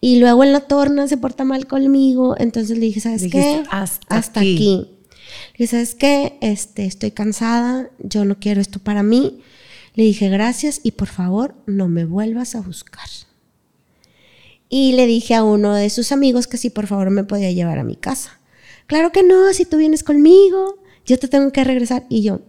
[0.00, 2.34] Y luego en la torna se porta mal conmigo.
[2.38, 3.62] Entonces le dije, ¿sabes qué?
[3.70, 4.88] Hasta, aquí.
[5.54, 6.38] Le dije, ¿sabes qué?
[6.40, 7.88] Este, estoy cansada.
[8.00, 9.42] Yo no quiero esto para mí.
[9.94, 13.08] Le dije, gracias y por favor no me vuelvas a buscar.
[14.68, 17.78] Y le dije a uno de sus amigos que si por favor me podía llevar
[17.78, 18.41] a mi casa.
[18.92, 20.76] Claro que no, si tú vienes conmigo,
[21.06, 22.04] yo te tengo que regresar.
[22.10, 22.42] Y yo,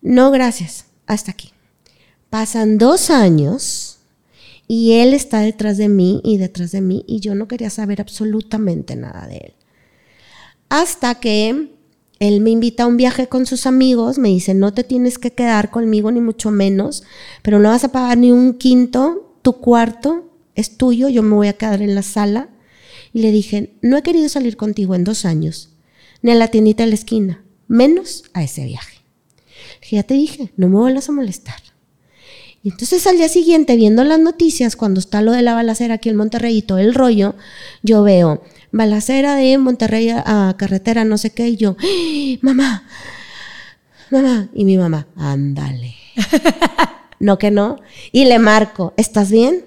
[0.00, 1.52] no, gracias, hasta aquí.
[2.30, 3.98] Pasan dos años
[4.66, 8.00] y él está detrás de mí y detrás de mí y yo no quería saber
[8.00, 9.54] absolutamente nada de él.
[10.70, 11.76] Hasta que
[12.20, 15.34] él me invita a un viaje con sus amigos, me dice, no te tienes que
[15.34, 17.02] quedar conmigo ni mucho menos,
[17.42, 21.48] pero no vas a pagar ni un quinto, tu cuarto es tuyo, yo me voy
[21.48, 22.48] a quedar en la sala.
[23.12, 25.70] Y le dije, no he querido salir contigo en dos años,
[26.22, 28.98] ni a la tiendita de la esquina, menos a ese viaje.
[29.90, 31.60] ya te dije, no me vuelvas a molestar.
[32.62, 36.10] Y entonces al día siguiente, viendo las noticias, cuando está lo de la balacera aquí
[36.10, 37.34] en Monterrey y todo el rollo,
[37.82, 42.38] yo veo balacera de Monterrey a, carretera, no sé qué, y yo, ¡Ah!
[42.42, 42.84] mamá,
[44.10, 45.94] mamá, y mi mamá, ándale.
[47.18, 47.78] no que no.
[48.12, 49.64] Y le marco, ¿estás bien?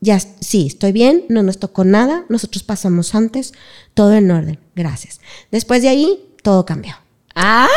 [0.00, 3.52] Ya, sí, estoy bien, no nos tocó nada, nosotros pasamos antes,
[3.94, 5.20] todo en orden, gracias.
[5.50, 6.94] Después de ahí, todo cambió.
[7.34, 7.68] ¡Ay!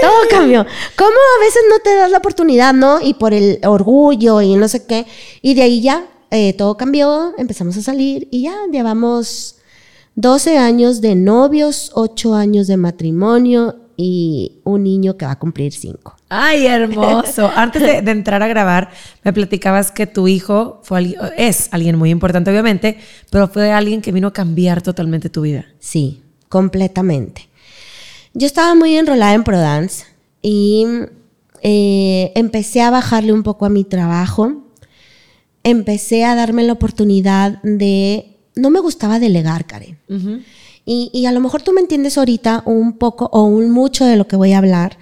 [0.00, 0.64] Todo cambió.
[0.96, 3.00] ¿Cómo a veces no te das la oportunidad, no?
[3.00, 5.06] Y por el orgullo y no sé qué.
[5.42, 9.56] Y de ahí ya eh, todo cambió, empezamos a salir y ya llevamos
[10.14, 15.72] 12 años de novios, 8 años de matrimonio y un niño que va a cumplir
[15.72, 16.16] 5.
[16.28, 17.50] Ay, hermoso.
[17.56, 18.90] Antes de, de, entrar a grabar,
[19.24, 24.12] me platicabas que tu hijo fue, es alguien muy importante, obviamente, pero fue alguien que
[24.12, 25.66] vino a cambiar totalmente tu vida.
[25.80, 27.48] Sí, completamente.
[28.34, 30.04] Yo estaba muy enrolada en ProDance
[30.42, 30.86] y
[31.62, 34.62] eh, empecé a bajarle un poco a mi trabajo.
[35.64, 38.36] Empecé a darme la oportunidad de...
[38.54, 39.98] No me gustaba delegar, Karen.
[40.88, 44.16] Y, y, a lo mejor tú me entiendes ahorita un poco o un mucho de
[44.16, 44.98] lo que voy a hablar,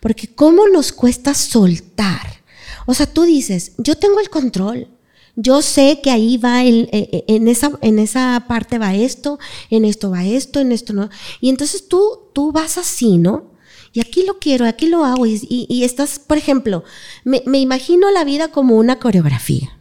[0.00, 2.42] porque cómo nos cuesta soltar.
[2.86, 4.88] O sea, tú dices, yo tengo el control,
[5.36, 9.38] yo sé que ahí va, el, eh, eh, en, esa, en esa parte va esto,
[9.70, 11.08] en esto va esto, en esto no.
[11.40, 13.52] Y entonces tú, tú vas así, ¿no?
[13.92, 15.24] Y aquí lo quiero, aquí lo hago.
[15.24, 16.82] Y, y, estás, por ejemplo,
[17.22, 19.77] me, me imagino la vida como una coreografía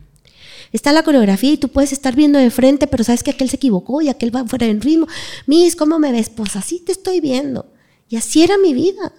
[0.78, 3.58] está la coreografía y tú puedes estar viendo de frente, pero sabes que aquel se
[3.58, 5.08] equivocó y aquel va fuera del ritmo.
[5.46, 6.30] Mis, ¿cómo me ves?
[6.30, 7.66] Pues así te estoy viendo.
[8.10, 9.14] Y así era mi vida.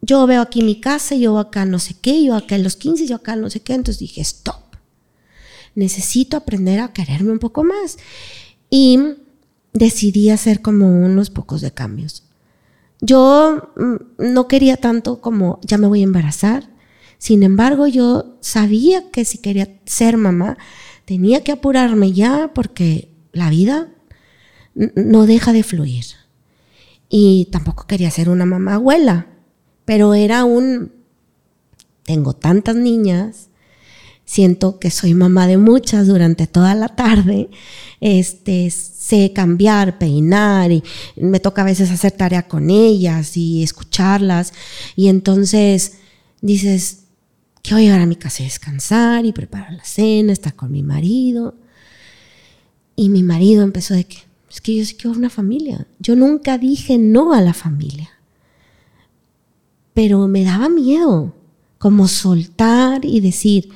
[0.00, 3.06] Yo veo aquí mi casa, yo acá no sé qué, yo acá en los 15,
[3.06, 3.74] yo acá no sé qué.
[3.74, 4.68] Entonces dije, stop
[5.78, 7.98] necesito aprender a quererme un poco más.
[8.68, 8.98] Y
[9.72, 12.24] decidí hacer como unos pocos de cambios.
[13.00, 16.68] Yo mm, no quería tanto como ya me voy a embarazar.
[17.18, 20.56] Sin embargo, yo sabía que si quería ser mamá,
[21.04, 23.88] tenía que apurarme ya porque la vida
[24.74, 26.04] no deja de fluir.
[27.08, 29.26] Y tampoco quería ser una mamá abuela,
[29.84, 30.92] pero era un,
[32.04, 33.48] tengo tantas niñas,
[34.24, 37.48] siento que soy mamá de muchas durante toda la tarde,
[38.00, 40.82] este, sé cambiar, peinar y
[41.16, 44.52] me toca a veces hacer tarea con ellas y escucharlas
[44.94, 45.94] y entonces
[46.42, 47.04] dices,
[47.70, 51.54] a llegar a mi casa a descansar y preparar la cena, estar con mi marido.
[52.96, 54.18] Y mi marido empezó de que,
[54.50, 55.86] es que yo sí quiero una familia.
[55.98, 58.10] Yo nunca dije no a la familia.
[59.94, 61.34] Pero me daba miedo
[61.78, 63.70] como soltar y decir,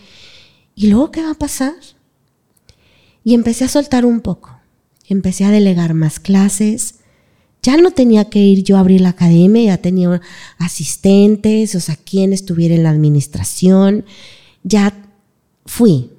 [0.75, 1.75] ¿Y luego qué va a pasar?
[3.25, 4.59] Y empecé a soltar un poco.
[5.07, 6.97] Empecé a delegar más clases.
[7.63, 10.21] Ya no tenía que ir yo a abrir la academia, ya tenía
[10.59, 14.05] asistentes, o sea, quien estuviera en la administración.
[14.65, 14.93] Ya
[15.65, 16.11] fui.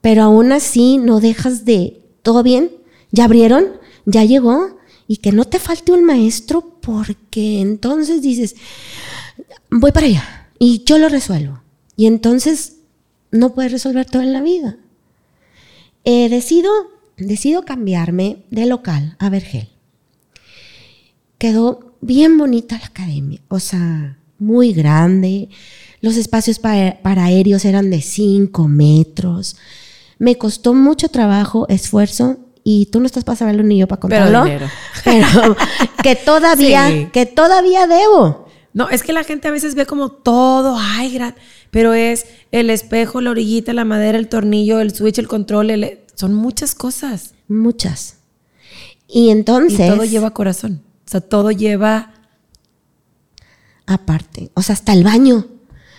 [0.00, 2.70] Pero aún así no dejas de, ¿todo bien?
[3.12, 3.66] ¿Ya abrieron?
[4.06, 4.78] ¿Ya llegó?
[5.06, 8.56] Y que no te falte un maestro porque entonces dices,
[9.70, 11.62] voy para allá y yo lo resuelvo.
[11.96, 12.76] Y entonces
[13.30, 14.76] no puedes resolver todo en la vida.
[16.04, 16.70] Eh, decido,
[17.16, 19.69] decido cambiarme de local a Vergel.
[21.40, 25.48] Quedó bien bonita la academia, o sea, muy grande.
[26.02, 29.56] Los espacios para, para aéreos eran de 5 metros.
[30.18, 34.42] Me costó mucho trabajo, esfuerzo, y tú no estás para saberlo ni yo para contarlo.
[34.44, 34.68] Pero, dinero.
[35.04, 35.56] pero
[36.02, 37.08] que todavía, Sí.
[37.10, 38.46] que todavía debo.
[38.74, 41.34] No, es que la gente a veces ve como todo, ay, gran,
[41.70, 46.00] pero es el espejo, la orillita, la madera, el tornillo, el switch, el control, el-
[46.14, 47.32] son muchas cosas.
[47.48, 48.16] Muchas.
[49.08, 50.82] Y Y entonces, todo lleva corazón.
[51.10, 52.14] O sea, todo lleva.
[53.86, 55.48] aparte, o sea, hasta el baño,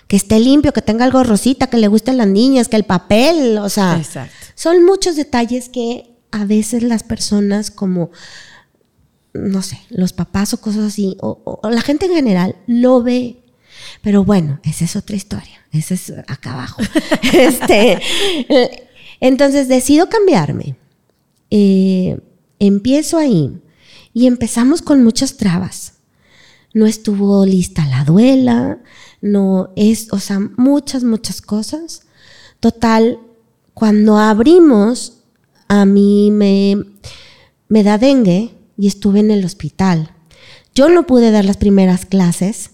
[0.08, 3.58] que esté limpio, que tenga algo rosita, que le gusten las niñas, que el papel,
[3.58, 4.34] o sea, Exacto.
[4.56, 8.12] son muchos detalles que a veces las personas como,
[9.34, 13.04] no sé, los papás o cosas así, o, o- o la gente en general lo
[13.04, 13.44] ve.
[14.02, 16.82] Pero bueno, esa es otra historia, esa es acá abajo.
[17.34, 18.00] este,
[19.20, 20.78] entonces decido cambiarme.
[21.50, 22.18] Eh,
[22.60, 23.62] empiezo ahí
[24.14, 25.94] y empezamos con muchas trabas.
[26.74, 28.80] No estuvo lista la duela,
[29.22, 32.04] no es, o sea, muchas, muchas cosas.
[32.60, 33.20] Total,
[33.74, 35.24] cuando abrimos,
[35.68, 36.78] a mí me,
[37.68, 40.12] me da dengue y estuve en el hospital.
[40.74, 42.72] Yo no pude dar las primeras clases.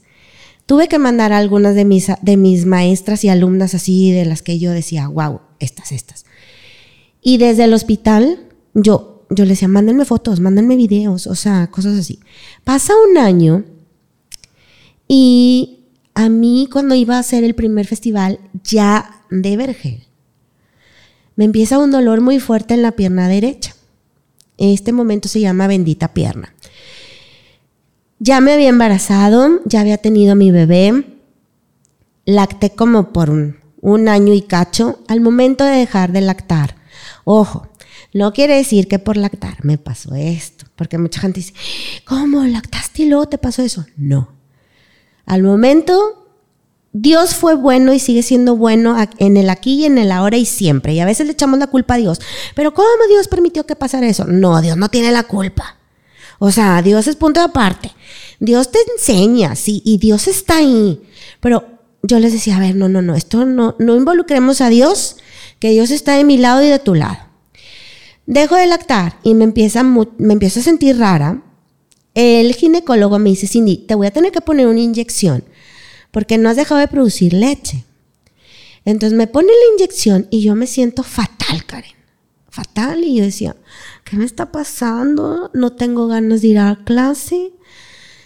[0.66, 4.42] Tuve que mandar a algunas de mis, de mis maestras y alumnas así, de las
[4.42, 6.26] que yo decía, wow, estas, estas.
[7.22, 11.98] Y desde el hospital, yo, yo les decía, mándenme fotos, mándenme videos, o sea, cosas
[11.98, 12.20] así.
[12.64, 13.66] Pasa un año
[15.08, 20.04] y a mí cuando iba a hacer el primer festival ya de Vergel,
[21.36, 23.76] me empieza un dolor muy fuerte en la pierna derecha.
[24.58, 26.54] Este momento se llama bendita pierna.
[28.20, 31.06] Ya me había embarazado, ya había tenido a mi bebé,
[32.26, 35.04] lacté como por un año y cacho.
[35.08, 36.76] Al momento de dejar de lactar,
[37.24, 37.68] ojo,
[38.18, 41.54] no quiere decir que por lactar me pasó esto, porque mucha gente dice,
[42.04, 43.86] ¿cómo lactaste y luego te pasó eso?
[43.96, 44.30] No.
[45.28, 46.26] Al momento,
[46.94, 50.46] Dios fue bueno y sigue siendo bueno en el aquí y en el ahora y
[50.46, 50.94] siempre.
[50.94, 52.20] Y a veces le echamos la culpa a Dios.
[52.56, 54.26] Pero ¿cómo Dios permitió que pasara eso?
[54.26, 55.78] No, Dios no tiene la culpa.
[56.40, 57.92] O sea, Dios es punto de aparte.
[58.40, 61.04] Dios te enseña, sí, y Dios está ahí.
[61.40, 61.66] Pero
[62.02, 65.18] yo les decía, a ver, no, no, no, esto no, no involucremos a Dios,
[65.60, 67.27] que Dios está de mi lado y de tu lado.
[68.28, 71.42] Dejo de lactar y me empieza, me empiezo a sentir rara.
[72.14, 75.46] El ginecólogo me dice, Cindy, te voy a tener que poner una inyección
[76.12, 77.86] porque no has dejado de producir leche.
[78.84, 81.96] Entonces me pone la inyección y yo me siento fatal, Karen.
[82.50, 83.04] Fatal.
[83.04, 83.56] Y yo decía,
[84.04, 85.50] ¿qué me está pasando?
[85.54, 87.54] No tengo ganas de ir a clase.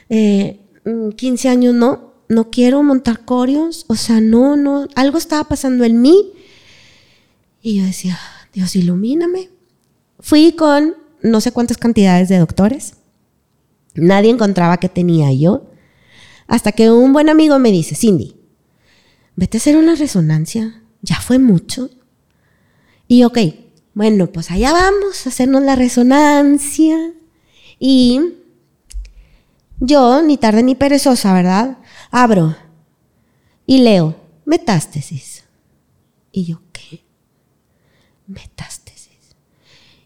[0.09, 3.85] Eh, mm, 15 años no, no quiero montar corios.
[3.87, 6.31] O sea, no, no, algo estaba pasando en mí.
[7.61, 8.17] Y yo decía,
[8.51, 9.49] Dios, ilumíname.
[10.21, 12.95] Fui con no sé cuántas cantidades de doctores.
[13.93, 15.69] Nadie encontraba qué tenía yo.
[16.47, 18.35] Hasta que un buen amigo me dice, Cindy,
[19.35, 20.83] vete a hacer una resonancia.
[21.01, 21.89] Ya fue mucho.
[23.07, 23.37] Y ok,
[23.93, 27.13] bueno, pues allá vamos a hacernos la resonancia.
[27.79, 28.21] Y
[29.79, 31.79] yo, ni tarde ni perezosa, ¿verdad?
[32.11, 32.55] Abro
[33.65, 35.45] y leo, metástasis.
[36.31, 37.03] Y yo, ¿qué?
[38.27, 38.80] Metástasis.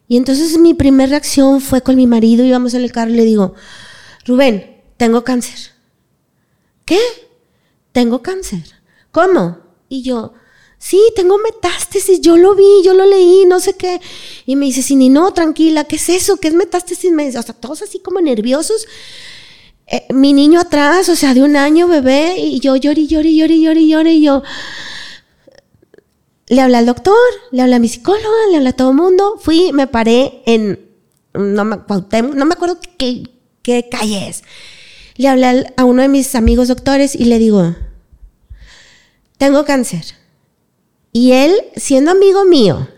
[0.07, 3.25] Y entonces mi primera reacción fue con mi marido, íbamos en el carro y le
[3.25, 3.55] digo,
[4.25, 5.71] Rubén, tengo cáncer.
[6.85, 6.99] ¿Qué?
[7.91, 8.63] Tengo cáncer.
[9.11, 9.57] ¿Cómo?
[9.89, 10.33] Y yo,
[10.77, 13.99] sí, tengo metástasis, yo lo vi, yo lo leí, no sé qué.
[14.45, 16.37] Y me dice, Cindy, no, tranquila, ¿qué es eso?
[16.37, 17.11] ¿Qué es metástasis?
[17.11, 18.85] Me dice, o sea, todos así como nerviosos.
[19.87, 23.59] Eh, mi niño atrás, o sea, de un año, bebé, y yo lloré, lloré, lloré,
[23.59, 24.43] lloré, lloré, y yo...
[26.47, 27.15] Le hablé al doctor,
[27.51, 29.37] le hablé a mi psicóloga, le hablé a todo el mundo.
[29.39, 30.79] Fui, me paré en,
[31.33, 34.43] no me, no me acuerdo qué, calle es.
[35.15, 37.75] Le hablé a uno de mis amigos doctores y le digo,
[39.37, 40.05] tengo cáncer.
[41.11, 42.89] Y él, siendo amigo mío,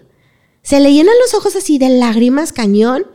[0.62, 3.06] se le llenan los ojos así de lágrimas, cañón,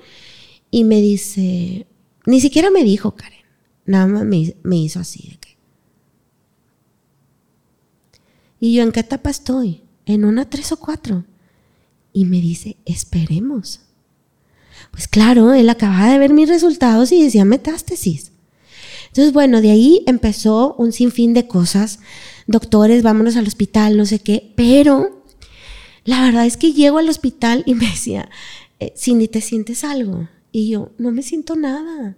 [0.70, 1.86] y me dice,
[2.24, 3.44] ni siquiera me dijo, Karen,
[3.84, 5.58] nada más me, me hizo así de que.
[8.60, 9.81] Y yo, ¿en qué etapa estoy?
[10.06, 11.24] En una tres o cuatro.
[12.12, 13.80] Y me dice, esperemos.
[14.90, 18.32] Pues claro, él acababa de ver mis resultados y decía metástasis.
[19.08, 21.98] Entonces, bueno, de ahí empezó un sinfín de cosas.
[22.46, 24.52] Doctores, vámonos al hospital, no sé qué.
[24.56, 25.22] Pero
[26.04, 28.30] la verdad es que llego al hospital y me decía,
[28.80, 30.28] eh, Cindy, ¿te sientes algo?
[30.50, 32.16] Y yo, no me siento nada.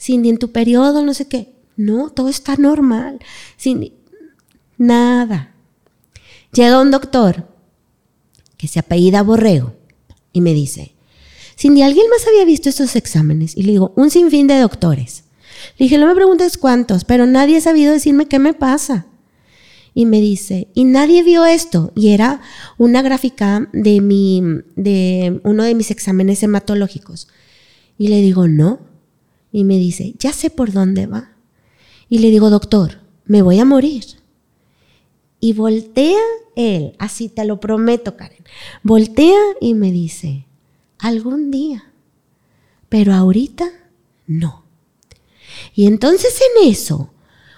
[0.00, 1.52] Cindy, en tu periodo, no sé qué.
[1.76, 3.18] No, todo está normal.
[3.58, 3.94] Cindy,
[4.76, 5.51] nada.
[6.52, 7.48] Llega un doctor
[8.56, 9.74] que se apellida Borrego
[10.32, 10.94] y me dice,
[11.58, 13.56] Cindy, ¿alguien más había visto estos exámenes?
[13.56, 15.24] Y le digo, un sinfín de doctores.
[15.78, 19.06] Le dije, no me preguntes cuántos, pero nadie ha sabido decirme qué me pasa.
[19.94, 21.92] Y me dice, y nadie vio esto.
[21.94, 22.40] Y era
[22.78, 24.42] una gráfica de, mi,
[24.76, 27.28] de uno de mis exámenes hematológicos.
[27.98, 28.80] Y le digo, no.
[29.52, 31.32] Y me dice, ya sé por dónde va.
[32.08, 34.04] Y le digo, doctor, me voy a morir.
[35.44, 36.20] Y voltea
[36.54, 38.44] él, así te lo prometo, Karen.
[38.84, 40.46] Voltea y me dice,
[41.00, 41.92] algún día,
[42.88, 43.68] pero ahorita
[44.28, 44.64] no.
[45.74, 47.10] Y entonces en eso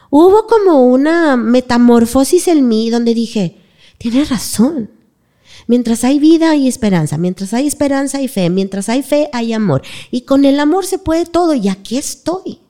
[0.09, 3.59] hubo como una metamorfosis en mí donde dije,
[3.99, 4.91] tienes razón.
[5.67, 9.83] Mientras hay vida hay esperanza, mientras hay esperanza hay fe, mientras hay fe hay amor.
[10.11, 12.61] Y con el amor se puede todo y aquí estoy.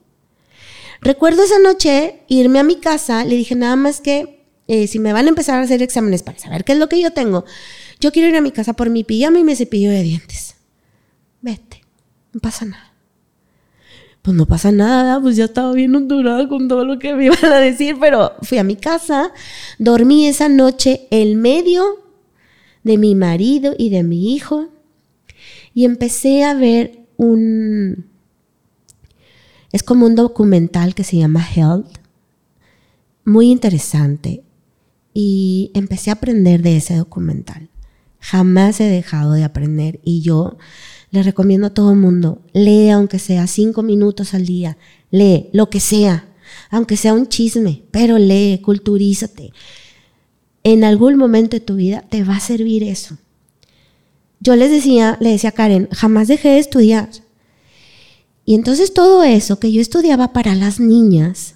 [0.99, 4.34] Recuerdo esa noche irme a mi casa, le dije nada más que
[4.67, 7.01] eh, si me van a empezar a hacer exámenes para saber qué es lo que
[7.01, 7.45] yo tengo,
[7.99, 10.55] yo quiero ir a mi casa por mi pijama y mi cepillo de dientes.
[11.41, 11.81] Vete,
[12.33, 12.95] no pasa nada
[14.25, 17.45] pues no pasa nada, pues ya estaba bien hondurada con todo lo que me iban
[17.45, 19.31] a decir, pero fui a mi casa,
[19.77, 21.83] dormí esa noche en medio
[22.83, 24.69] de mi marido y de mi hijo
[25.75, 28.07] y empecé a ver un...
[29.71, 31.99] Es como un documental que se llama Health,
[33.25, 34.43] muy interesante,
[35.17, 37.69] y empecé a aprender de ese documental.
[38.19, 40.57] Jamás he dejado de aprender y yo
[41.09, 44.77] le recomiendo a todo el mundo, lee aunque sea cinco minutos al día,
[45.11, 46.27] lee lo que sea,
[46.69, 49.53] aunque sea un chisme, pero lee, culturízate.
[50.65, 53.17] En algún momento de tu vida te va a servir eso.
[54.41, 57.09] Yo les decía, le decía a Karen, jamás dejé de estudiar.
[58.43, 61.55] Y entonces todo eso que yo estudiaba para las niñas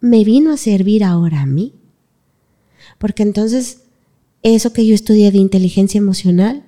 [0.00, 1.79] me vino a servir ahora a mí.
[3.00, 3.78] Porque entonces
[4.44, 6.62] eso que yo estudié de inteligencia emocional,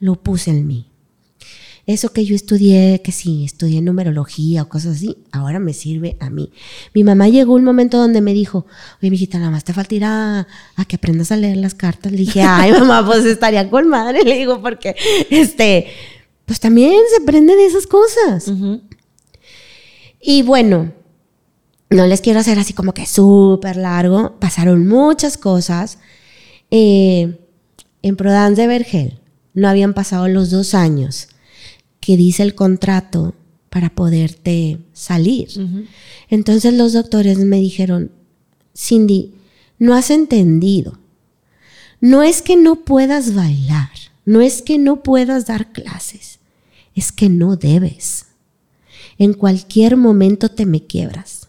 [0.00, 0.88] lo puse en mí
[1.86, 6.30] eso que yo estudié, que sí, estudié numerología o cosas así, ahora me sirve a
[6.30, 6.50] mí.
[6.94, 8.66] Mi mamá llegó un momento donde me dijo,
[9.02, 10.46] oye, mijita, nada más te falta ir a,
[10.88, 12.10] que aprendas a leer las cartas.
[12.10, 14.22] Le dije, ay, mamá, pues estaría con madre.
[14.24, 14.96] Le digo, porque,
[15.28, 15.88] este,
[16.46, 18.50] pues también se aprende de esas cosas.
[20.22, 20.90] Y bueno,
[21.94, 24.36] no les quiero hacer así como que súper largo.
[24.40, 25.98] Pasaron muchas cosas.
[26.70, 27.38] Eh,
[28.02, 29.20] en Prodance de Vergel
[29.54, 31.28] no habían pasado los dos años
[32.00, 33.34] que dice el contrato
[33.70, 35.48] para poderte salir.
[36.28, 38.10] Entonces los doctores me dijeron,
[38.76, 39.34] Cindy,
[39.78, 40.98] no has entendido.
[42.00, 43.90] No es que no puedas bailar,
[44.24, 46.40] no es que no puedas dar clases,
[46.94, 48.26] es que no debes.
[49.16, 51.43] En cualquier momento te me quiebras.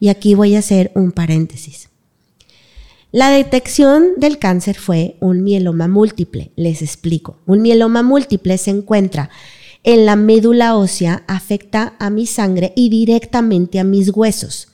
[0.00, 1.88] Y aquí voy a hacer un paréntesis.
[3.10, 6.50] La detección del cáncer fue un mieloma múltiple.
[6.56, 7.38] Les explico.
[7.46, 9.30] Un mieloma múltiple se encuentra
[9.84, 14.68] en la médula ósea afecta a mi sangre y directamente a mis huesos.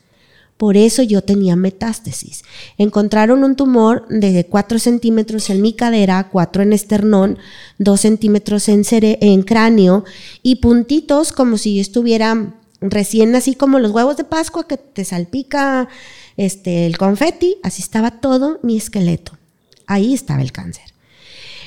[0.57, 2.43] Por eso yo tenía metástasis.
[2.79, 7.39] Encontraron un tumor de 4 centímetros en mi cadera, 4 en esternón,
[7.79, 10.05] 2 centímetros en, en cráneo
[10.43, 12.55] y puntitos como si yo estuviera
[12.91, 15.89] recién así como los huevos de Pascua que te salpica
[16.37, 19.33] este, el confeti, así estaba todo mi esqueleto.
[19.87, 20.85] Ahí estaba el cáncer.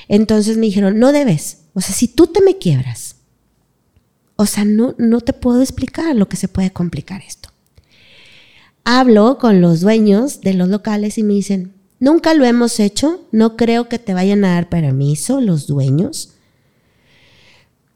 [0.08, 1.58] Entonces me dijeron, no debes.
[1.74, 3.16] O sea, si tú te me quiebras,
[4.36, 7.50] o sea, no, no te puedo explicar lo que se puede complicar esto.
[8.84, 13.56] Hablo con los dueños de los locales y me dicen, nunca lo hemos hecho, no
[13.56, 16.34] creo que te vayan a dar permiso los dueños.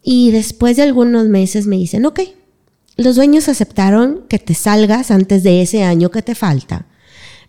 [0.03, 2.19] Y después de algunos meses me dicen, ok,
[2.95, 6.87] los dueños aceptaron que te salgas antes de ese año que te falta,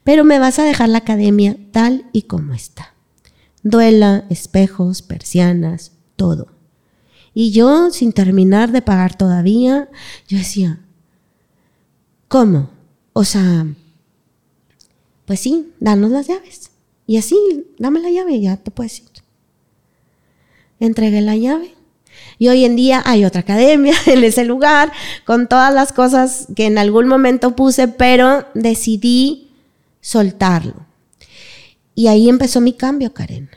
[0.03, 2.95] pero me vas a dejar la academia tal y como está.
[3.63, 6.49] Duela, espejos, persianas, todo.
[7.33, 9.89] Y yo, sin terminar de pagar todavía,
[10.29, 10.81] yo decía,
[12.29, 12.71] ¿cómo?
[13.13, 13.67] O sea,
[15.25, 16.71] pues sí, danos las llaves.
[17.07, 17.37] Y así,
[17.79, 19.09] dame la llave ya te puedes ir.
[20.81, 21.75] Entregué la llave.
[22.45, 24.93] Y hoy en día hay otra academia en ese lugar
[25.25, 29.51] con todas las cosas que en algún momento puse, pero decidí
[30.03, 30.85] soltarlo.
[31.95, 33.49] Y ahí empezó mi cambio, Karen.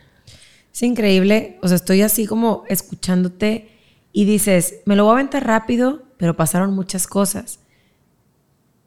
[0.74, 3.70] Es increíble, o sea, estoy así como escuchándote
[4.14, 7.60] y dices, me lo voy a aventar rápido, pero pasaron muchas cosas.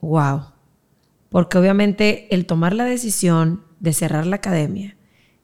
[0.01, 0.45] Wow.
[1.29, 4.97] Porque obviamente el tomar la decisión de cerrar la academia,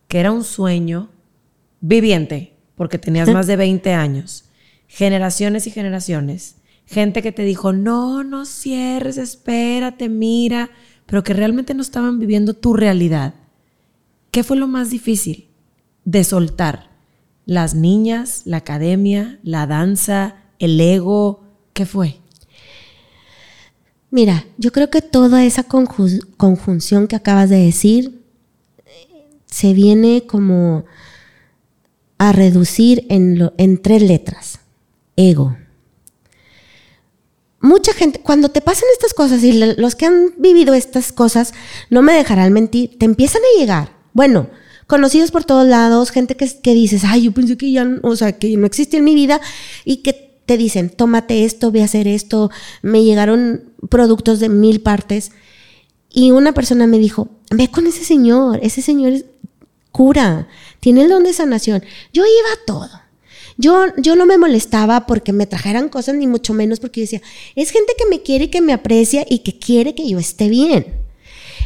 [0.09, 1.11] que era un sueño
[1.83, 4.46] viviente, porque tenías más de 20 años,
[4.89, 6.57] generaciones y generaciones,
[6.87, 10.70] gente que te dijo, no, no cierres, espérate, mira,
[11.07, 13.34] pero que realmente no estaban viviendo tu realidad.
[14.30, 15.49] ¿Qué fue lo más difícil
[16.05, 16.91] de soltar?
[17.45, 21.45] ¿Las niñas, la academia, la danza, el ego?
[21.72, 22.18] ¿Qué fue?
[24.11, 28.22] Mira, yo creo que toda esa conjunción que acabas de decir
[29.47, 30.84] se viene como
[32.18, 34.61] a reducir en, tres letras.
[35.17, 35.57] Ego.
[37.61, 41.53] Mucha gente, cuando te pasan estas cosas y los que han vivido estas cosas,
[41.91, 43.97] no me dejarán mentir, te empiezan a llegar.
[44.12, 44.49] Bueno,
[44.87, 48.39] conocidos por todos lados, gente que, que dices, ay, yo pensé que ya, o sea,
[48.39, 49.41] que no existe en mi vida
[49.85, 52.51] y que te dicen, tómate esto, ve a hacer esto.
[52.83, 55.33] Me llegaron productos de mil partes
[56.11, 59.12] y una persona me dijo, ve con ese señor, ese señor
[59.91, 60.47] cura,
[60.81, 61.83] tiene el don de sanación.
[62.12, 63.06] Yo iba a todo.
[63.59, 67.23] Yo, yo no me molestaba porque me trajeran cosas, ni mucho menos porque yo decía,
[67.55, 70.87] es gente que me quiere que me aprecia y que quiere que yo esté bien.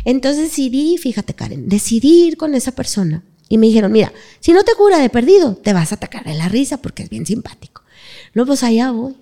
[0.05, 3.25] Entonces decidí, fíjate Karen, decidí ir con esa persona.
[3.49, 6.35] Y me dijeron, mira, si no te cura de perdido, te vas a atacar de
[6.35, 7.83] la risa porque es bien simpático.
[8.33, 9.17] No, pues allá voy.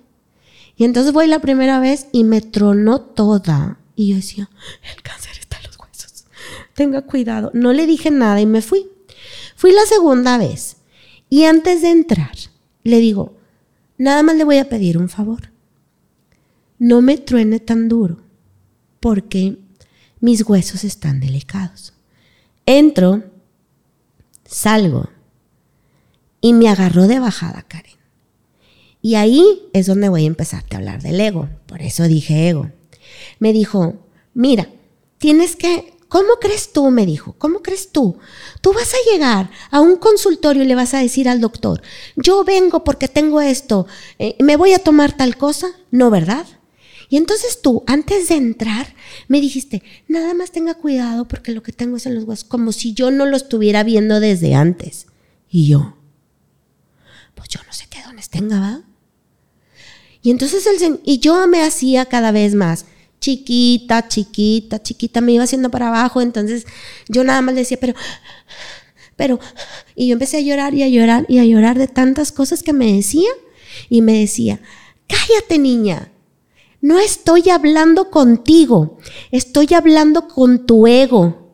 [0.76, 3.80] Y entonces voy la primera vez y me tronó toda.
[3.96, 4.50] Y yo decía,
[4.94, 6.26] el cáncer está en los huesos.
[6.74, 7.50] Tenga cuidado.
[7.54, 8.86] No le dije nada y me fui.
[9.56, 10.76] Fui la segunda vez
[11.30, 12.36] y antes de entrar
[12.88, 13.36] le digo,
[13.96, 15.50] nada más le voy a pedir un favor.
[16.78, 18.20] No me truene tan duro
[19.00, 19.58] porque
[20.20, 21.94] mis huesos están delicados.
[22.66, 23.24] Entro,
[24.44, 25.08] salgo
[26.40, 27.98] y me agarró de bajada, Karen.
[29.00, 31.48] Y ahí es donde voy a empezarte a hablar del ego.
[31.66, 32.70] Por eso dije ego.
[33.38, 33.96] Me dijo,
[34.34, 34.68] mira,
[35.18, 36.90] tienes que ¿Cómo crees tú?
[36.90, 37.34] me dijo.
[37.38, 38.18] ¿Cómo crees tú?
[38.60, 41.82] Tú vas a llegar a un consultorio y le vas a decir al doctor,
[42.16, 43.86] yo vengo porque tengo esto,
[44.18, 45.68] eh, ¿me voy a tomar tal cosa?
[45.90, 46.46] No, ¿verdad?
[47.10, 48.94] Y entonces tú, antes de entrar,
[49.28, 52.72] me dijiste, nada más tenga cuidado porque lo que tengo es en los huesos, como
[52.72, 55.06] si yo no lo estuviera viendo desde antes.
[55.48, 55.96] Y yo,
[57.34, 58.82] pues yo no sé qué dones tenga, ¿va?
[60.20, 62.84] Y entonces el y yo me hacía cada vez más
[63.20, 66.66] chiquita, chiquita, chiquita, me iba haciendo para abajo, entonces
[67.08, 67.94] yo nada más le decía, pero,
[69.16, 69.40] pero,
[69.94, 72.72] y yo empecé a llorar y a llorar y a llorar de tantas cosas que
[72.72, 73.30] me decía
[73.88, 74.60] y me decía,
[75.06, 76.12] cállate niña,
[76.80, 78.98] no estoy hablando contigo,
[79.30, 81.48] estoy hablando con tu ego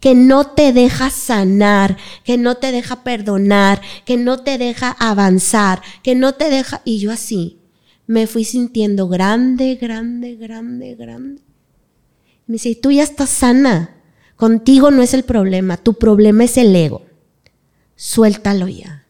[0.00, 5.82] que no te deja sanar, que no te deja perdonar, que no te deja avanzar,
[6.02, 6.82] que no te deja...
[6.84, 7.57] Y yo así,
[8.08, 11.42] me fui sintiendo grande, grande, grande, grande.
[12.46, 13.96] Me dice, tú ya estás sana.
[14.34, 17.02] Contigo no es el problema, tu problema es el ego.
[17.96, 19.04] Suéltalo ya.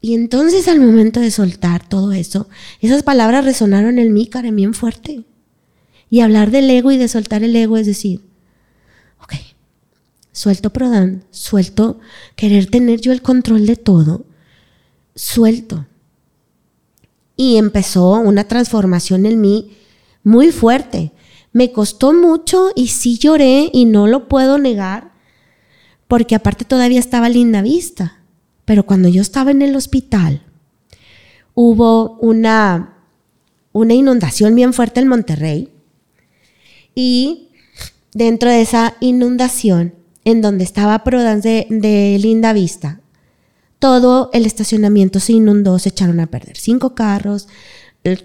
[0.00, 2.48] Y entonces al momento de soltar todo eso,
[2.80, 5.26] esas palabras resonaron en mí, cara, bien fuerte.
[6.08, 8.22] Y hablar del ego y de soltar el ego es decir,
[9.22, 9.34] ok,
[10.32, 12.00] suelto Prodan, suelto
[12.36, 14.24] querer tener yo el control de todo,
[15.14, 15.86] suelto
[17.40, 19.74] y empezó una transformación en mí
[20.22, 21.12] muy fuerte.
[21.54, 25.12] Me costó mucho y sí lloré y no lo puedo negar,
[26.06, 28.18] porque aparte todavía estaba linda vista.
[28.66, 30.42] Pero cuando yo estaba en el hospital,
[31.54, 32.98] hubo una,
[33.72, 35.70] una inundación bien fuerte en Monterrey
[36.94, 37.48] y
[38.12, 39.94] dentro de esa inundación,
[40.26, 43.00] en donde estaba Prodance de, de Linda Vista,
[43.80, 46.56] todo el estacionamiento se inundó, se echaron a perder.
[46.58, 47.48] Cinco carros,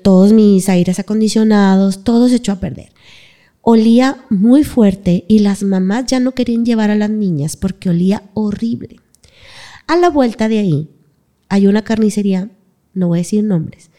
[0.04, 2.92] todos mis aires acondicionados, todo se echó a perder.
[3.62, 8.24] Olía muy fuerte y las mamás ya no querían llevar a las niñas porque olía
[8.34, 9.00] horrible.
[9.88, 10.90] A la vuelta de ahí
[11.48, 12.50] hay una carnicería,
[12.94, 13.90] no voy a decir nombres,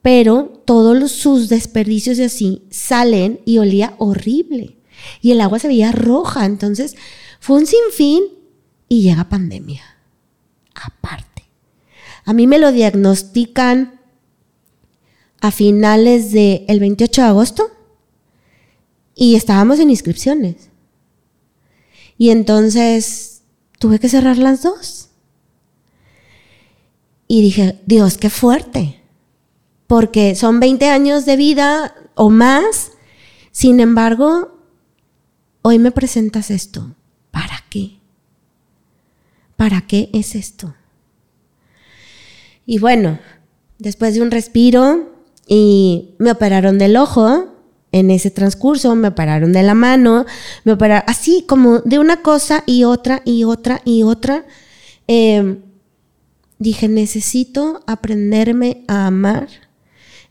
[0.00, 4.78] pero todos sus desperdicios y así salen y olía horrible.
[5.20, 6.96] Y el agua se veía roja, entonces
[7.40, 8.24] fue un sinfín
[8.88, 9.97] y llega pandemia
[10.84, 11.44] aparte.
[12.24, 14.00] A mí me lo diagnostican
[15.40, 17.70] a finales del el 28 de agosto
[19.14, 20.70] y estábamos en inscripciones.
[22.16, 23.42] Y entonces
[23.78, 25.08] tuve que cerrar las dos.
[27.28, 29.00] Y dije, Dios, qué fuerte.
[29.86, 32.92] Porque son 20 años de vida o más.
[33.52, 34.58] Sin embargo,
[35.62, 36.94] hoy me presentas esto.
[37.30, 37.97] ¿Para qué?
[39.58, 40.76] ¿Para qué es esto?
[42.64, 43.18] Y bueno,
[43.80, 45.12] después de un respiro
[45.48, 47.56] y me operaron del ojo,
[47.90, 50.26] en ese transcurso me operaron de la mano,
[50.62, 54.46] me operaron así como de una cosa y otra y otra y otra.
[55.08, 55.62] Em,
[56.60, 59.48] dije, necesito aprenderme a amar,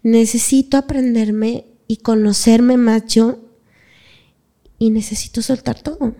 [0.04, 3.40] necesito aprenderme y conocerme más yo
[4.80, 6.16] y necesito soltar todo.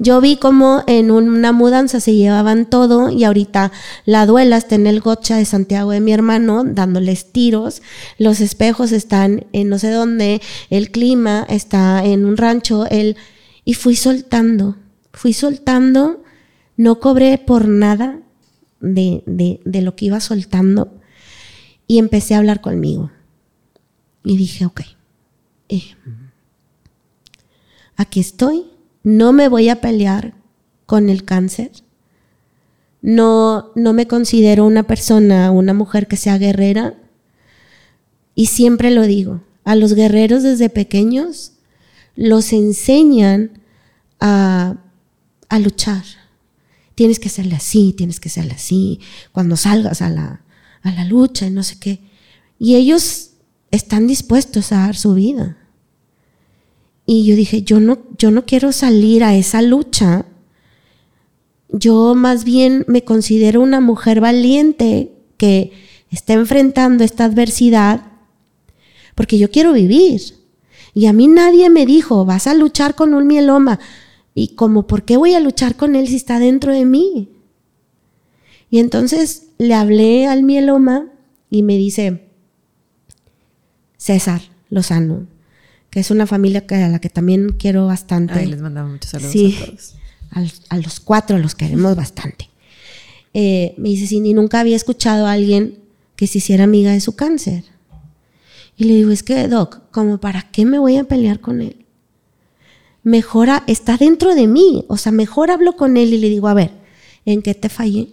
[0.00, 3.72] Yo vi como en una mudanza se llevaban todo y ahorita
[4.04, 7.82] la duela está en el gocha de Santiago de mi hermano dándoles tiros,
[8.16, 10.40] los espejos están en no sé dónde,
[10.70, 13.16] el clima está en un rancho, el...
[13.64, 14.76] y fui soltando,
[15.12, 16.22] fui soltando,
[16.76, 18.20] no cobré por nada
[18.80, 20.92] de, de lo que iba soltando
[21.88, 23.10] y empecé a hablar conmigo.
[24.22, 24.82] Y dije, ok,
[25.70, 25.82] eh,
[27.96, 28.66] aquí estoy,
[29.02, 30.34] no me voy a pelear
[30.86, 31.70] con el cáncer.
[33.00, 36.94] No, no me considero una persona, una mujer que sea guerrera.
[38.34, 41.52] Y siempre lo digo, a los guerreros desde pequeños
[42.16, 43.60] los enseñan
[44.18, 44.76] a,
[45.48, 46.04] a luchar.
[46.94, 50.42] Tienes que hacerle así, tienes que hacerle así, cuando salgas a la,
[50.82, 52.00] a la lucha y no sé qué.
[52.58, 53.32] Y ellos
[53.70, 55.57] están dispuestos a dar su vida.
[57.10, 60.26] Y yo dije, yo no, yo no quiero salir a esa lucha.
[61.70, 65.72] Yo más bien me considero una mujer valiente que
[66.10, 68.02] está enfrentando esta adversidad
[69.14, 70.20] porque yo quiero vivir.
[70.92, 73.80] Y a mí nadie me dijo, vas a luchar con un mieloma.
[74.34, 77.30] Y como, ¿por qué voy a luchar con él si está dentro de mí?
[78.68, 81.06] Y entonces le hablé al mieloma
[81.48, 82.28] y me dice,
[83.96, 85.26] César Lozano,
[85.90, 88.34] que es una familia que, a la que también quiero bastante.
[88.34, 89.94] Ay, les mandamos muchos saludos a todos.
[90.70, 92.50] A, los cuatro los queremos bastante.
[93.34, 95.78] Eh, me dice, Cindy, nunca había escuchado a alguien
[96.16, 97.64] que se hiciera amiga de su cáncer.
[98.76, 101.84] Y le digo, es que, Doc, como para qué me voy a pelear con él?
[103.02, 104.84] Mejora, está dentro de mí.
[104.88, 106.72] O sea, mejor hablo con él y le digo, a ver,
[107.24, 108.08] ¿en qué te fallé?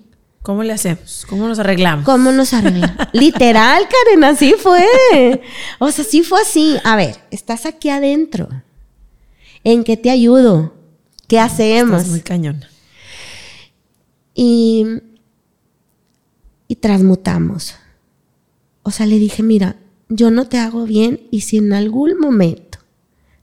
[0.46, 1.26] ¿Cómo le hacemos?
[1.28, 2.06] ¿Cómo nos arreglamos?
[2.06, 3.08] ¿Cómo nos arreglamos?
[3.14, 5.42] Literal, Karen, así fue.
[5.80, 6.78] O sea, sí fue así.
[6.84, 8.48] A ver, estás aquí adentro.
[9.64, 10.76] ¿En qué te ayudo?
[11.28, 12.02] ¿Qué hacemos?
[12.02, 12.64] Estás muy cañón.
[14.36, 14.86] Y,
[16.68, 17.74] y transmutamos.
[18.84, 19.78] O sea, le dije, mira,
[20.10, 22.78] yo no te hago bien y si en algún momento,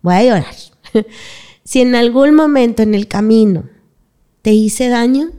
[0.03, 0.55] voy a llorar,
[1.65, 3.65] si en algún momento en el camino
[4.41, 5.33] te hice daño,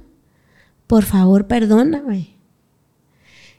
[0.88, 2.36] por favor perdóname.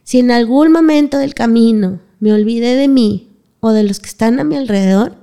[0.02, 4.38] Si en algún momento del camino me olvidé de mí o de los que están
[4.38, 5.16] a mi alrededor,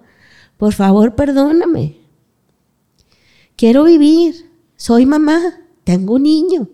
[0.58, 1.98] por favor perdóname.
[3.56, 6.70] Quiero vivir, soy mamá, tengo un niño.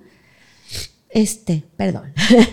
[1.09, 2.13] Este, perdón.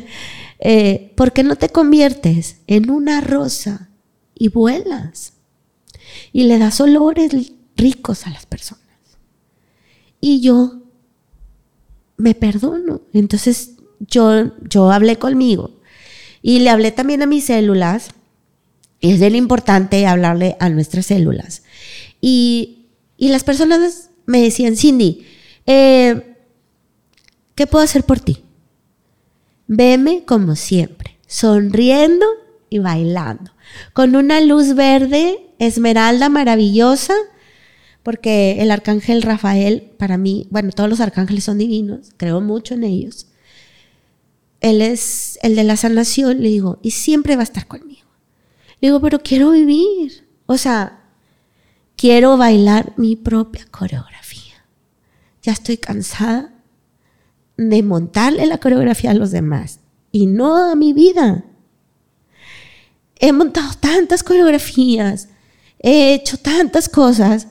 [0.67, 3.91] Eh, ¿Por qué no te conviertes en una rosa
[4.35, 5.35] y vuelas?
[6.33, 8.81] Y le das olores ricos a las personas.
[10.21, 10.84] Y yo
[12.17, 13.03] me perdono.
[13.13, 15.71] Entonces yo, yo hablé conmigo
[16.43, 18.09] y le hablé también a mis células.
[19.01, 21.63] Es bien importante hablarle a nuestras células.
[22.21, 22.87] Y,
[23.17, 25.27] y las personas me decían, Cindy,
[25.67, 26.37] eh,
[27.55, 28.43] ¿qué puedo hacer por ti?
[29.67, 32.27] Veme como siempre, sonriendo
[32.69, 33.53] y bailando,
[33.93, 37.15] con una luz verde, esmeralda maravillosa,
[38.05, 42.85] porque el arcángel Rafael, para mí, bueno, todos los arcángeles son divinos, creo mucho en
[42.85, 43.29] ellos.
[44.61, 48.07] Él es el de la sanación, le digo, y siempre va a estar conmigo.
[48.81, 50.29] Le digo, pero quiero vivir.
[50.45, 51.03] O sea,
[51.97, 54.67] quiero bailar mi propia coreografía.
[55.43, 56.53] Ya estoy cansada
[57.57, 59.81] de montarle la coreografía a los demás
[60.13, 61.47] y no a mi vida.
[63.19, 65.31] He montado tantas coreografías,
[65.79, 67.49] he hecho tantas cosas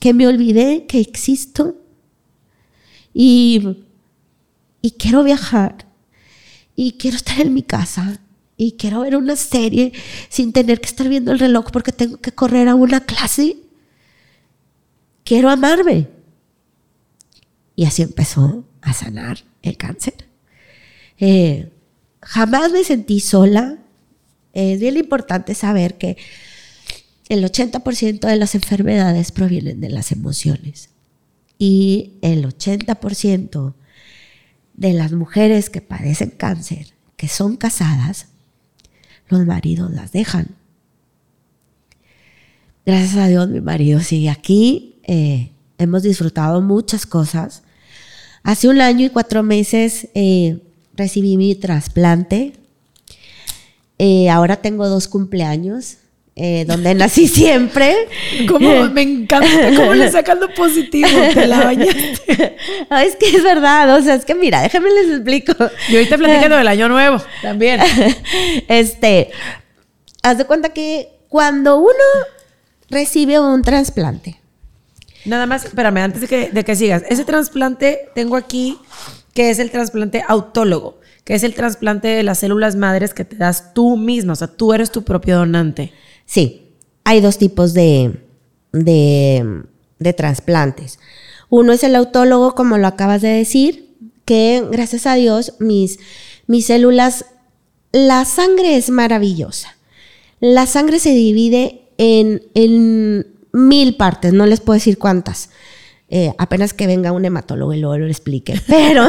[0.00, 1.76] que me olvidé que existo
[3.14, 3.76] y,
[4.82, 5.86] y quiero viajar
[6.74, 8.20] y quiero estar en mi casa
[8.56, 9.92] y quiero ver una serie
[10.28, 13.56] sin tener que estar viendo el reloj porque tengo que correr a una clase.
[15.24, 16.08] Quiero amarme.
[17.76, 20.28] Y así empezó a sanar el cáncer.
[21.18, 21.70] Eh,
[22.20, 23.78] jamás me sentí sola.
[24.52, 26.18] Es bien importante saber que
[27.30, 30.90] el 80% de las enfermedades provienen de las emociones
[31.58, 33.74] y el 80%
[34.74, 38.26] de las mujeres que padecen cáncer, que son casadas,
[39.28, 40.56] los maridos las dejan.
[42.84, 47.62] Gracias a Dios mi marido sigue aquí, eh, hemos disfrutado muchas cosas.
[48.42, 50.58] Hace un año y cuatro meses eh,
[50.94, 52.54] recibí mi trasplante.
[53.98, 55.98] Eh, ahora tengo dos cumpleaños.
[56.36, 57.94] Eh, donde nací siempre.
[58.48, 62.56] Como, me encanta cómo le sacan lo positivo, te la bañaste.
[63.04, 65.52] es que es verdad, o sea, es que mira, déjenme les explico.
[65.88, 67.80] Y ahorita platicando del año nuevo también.
[68.68, 69.30] Este,
[70.22, 71.92] haz de cuenta que cuando uno
[72.88, 74.40] recibe un trasplante.
[75.24, 77.02] Nada más, espérame, antes de que, de que sigas.
[77.08, 78.78] Ese trasplante tengo aquí
[79.34, 83.36] que es el trasplante autólogo, que es el trasplante de las células madres que te
[83.36, 85.92] das tú mismo, o sea, tú eres tu propio donante.
[86.30, 88.20] Sí, hay dos tipos de,
[88.72, 89.64] de,
[89.98, 91.00] de trasplantes.
[91.48, 95.98] Uno es el autólogo, como lo acabas de decir, que gracias a Dios mis,
[96.46, 97.24] mis células,
[97.90, 99.76] la sangre es maravillosa.
[100.38, 105.50] La sangre se divide en, en mil partes, no les puedo decir cuántas.
[106.10, 108.54] Eh, apenas que venga un hematólogo y luego lo explique.
[108.68, 109.04] Pero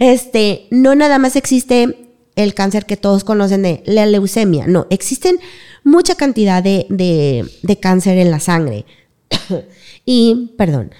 [0.00, 5.38] este, no nada más existe el cáncer que todos conocen de la leucemia, no, existen
[5.84, 6.86] mucha cantidad de,
[7.62, 8.84] de cáncer en la sangre.
[10.04, 10.92] y, perdón,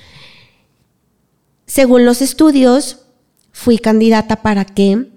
[1.66, 3.06] según los estudios,
[3.52, 5.08] fui candidata para que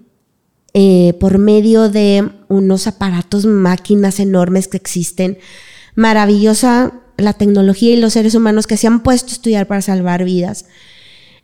[0.74, 5.38] eh, por medio de unos aparatos, máquinas enormes que existen,
[5.94, 10.24] maravillosa la tecnología y los seres humanos que se han puesto a estudiar para salvar
[10.24, 10.64] vidas,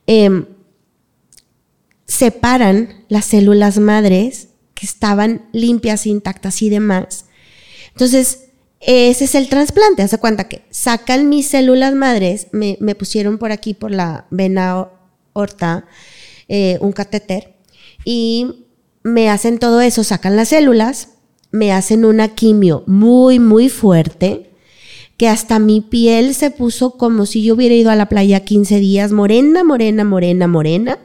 [0.07, 0.47] em,
[2.07, 7.27] separan las células madres que estaban limpias, intactas y demás.
[7.99, 10.03] Entonces, ese es el trasplante.
[10.03, 14.87] Hace cuenta que sacan mis células madres, me, pusieron por aquí, por la vena
[15.33, 15.85] horta,
[16.47, 17.57] eh, un catéter
[18.05, 18.67] y
[19.03, 21.09] me hacen todo eso, sacan las células,
[21.51, 24.53] me hacen una quimio muy, muy fuerte,
[25.17, 28.79] que hasta mi piel se puso como si yo hubiera ido a la playa 15
[28.79, 30.99] días, morena, morena, morena, morena,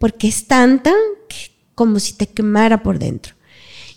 [0.00, 0.92] porque es tanta
[1.76, 3.35] como si te quemara por dentro.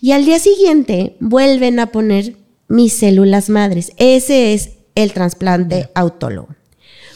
[0.01, 2.35] Y al día siguiente vuelven a poner
[2.67, 3.91] mis células madres.
[3.97, 6.49] Ese es el trasplante autólogo.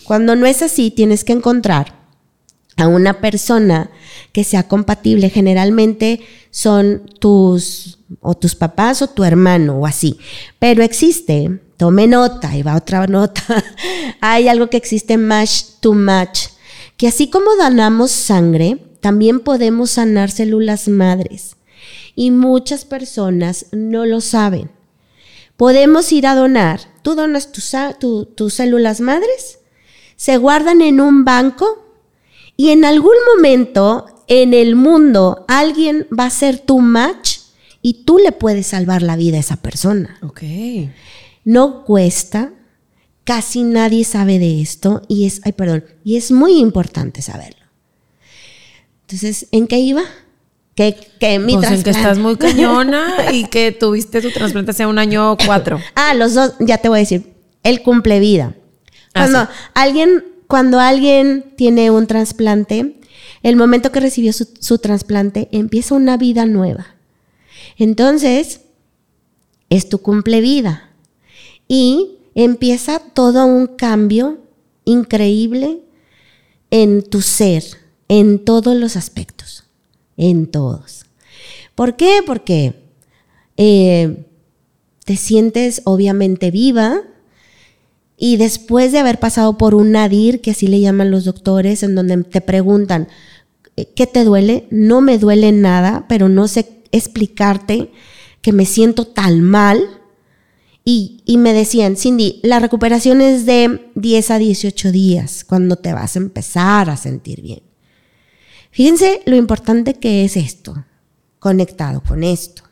[0.03, 2.03] Cuando no es así, tienes que encontrar
[2.75, 3.89] a una persona
[4.31, 5.29] que sea compatible.
[5.29, 6.21] Generalmente
[6.51, 10.17] son tus o tus papás o tu hermano o así.
[10.59, 13.43] Pero existe, tome nota, ahí va otra nota.
[14.21, 16.47] Hay algo que existe match to match,
[16.97, 21.55] que así como donamos sangre, también podemos sanar células madres.
[22.15, 24.69] Y muchas personas no lo saben.
[25.57, 26.81] Podemos ir a donar.
[27.01, 29.59] Tú donas tus células madres,
[30.15, 31.85] se guardan en un banco
[32.55, 37.39] y en algún momento en el mundo alguien va a ser tu match
[37.81, 40.17] y tú le puedes salvar la vida a esa persona.
[40.21, 40.43] Ok.
[41.43, 42.53] No cuesta,
[43.25, 47.65] casi nadie sabe de esto y es, ay, perdón, y es muy importante saberlo.
[49.01, 50.03] Entonces, ¿en qué iba?
[50.75, 54.85] Que, que mi pues en que estás muy cañona y que tuviste tu trasplante hace
[54.85, 55.79] un año o cuatro.
[55.95, 58.55] ah, los dos, ya te voy a decir, el cumple vida.
[59.13, 62.99] Ah, Cuando alguien cuando alguien tiene un trasplante,
[63.41, 66.95] el momento que recibió su, trasplante, empieza una vida nueva.
[67.77, 68.61] Entonces,
[69.71, 70.91] es tu cumple vida.
[71.67, 74.37] Y empieza todo un cambio
[74.85, 75.79] increíble
[76.69, 77.63] en tu ser,
[78.07, 79.62] en todos los aspectos,
[80.17, 81.05] en todos.
[81.75, 82.21] ¿Por qué?
[82.25, 82.75] Porque
[83.57, 84.25] eh,
[85.05, 87.03] te sientes obviamente viva,
[88.17, 91.93] y después de haber pasado por un nadir, que así le llaman los doctores, en
[91.93, 93.07] donde te preguntan,
[93.75, 94.65] eh, ¿qué te duele?
[94.69, 97.91] No me duele nada, pero no sé explicarte
[98.41, 99.81] que me siento tan mal.
[100.85, 105.93] Y, y, me decían, Cindy, la recuperación es de 10 a 18 días, cuando te
[105.93, 107.61] vas a empezar a sentir bien.
[108.73, 110.83] Fíjense lo importante que es esto,
[111.37, 112.63] conectado con esto.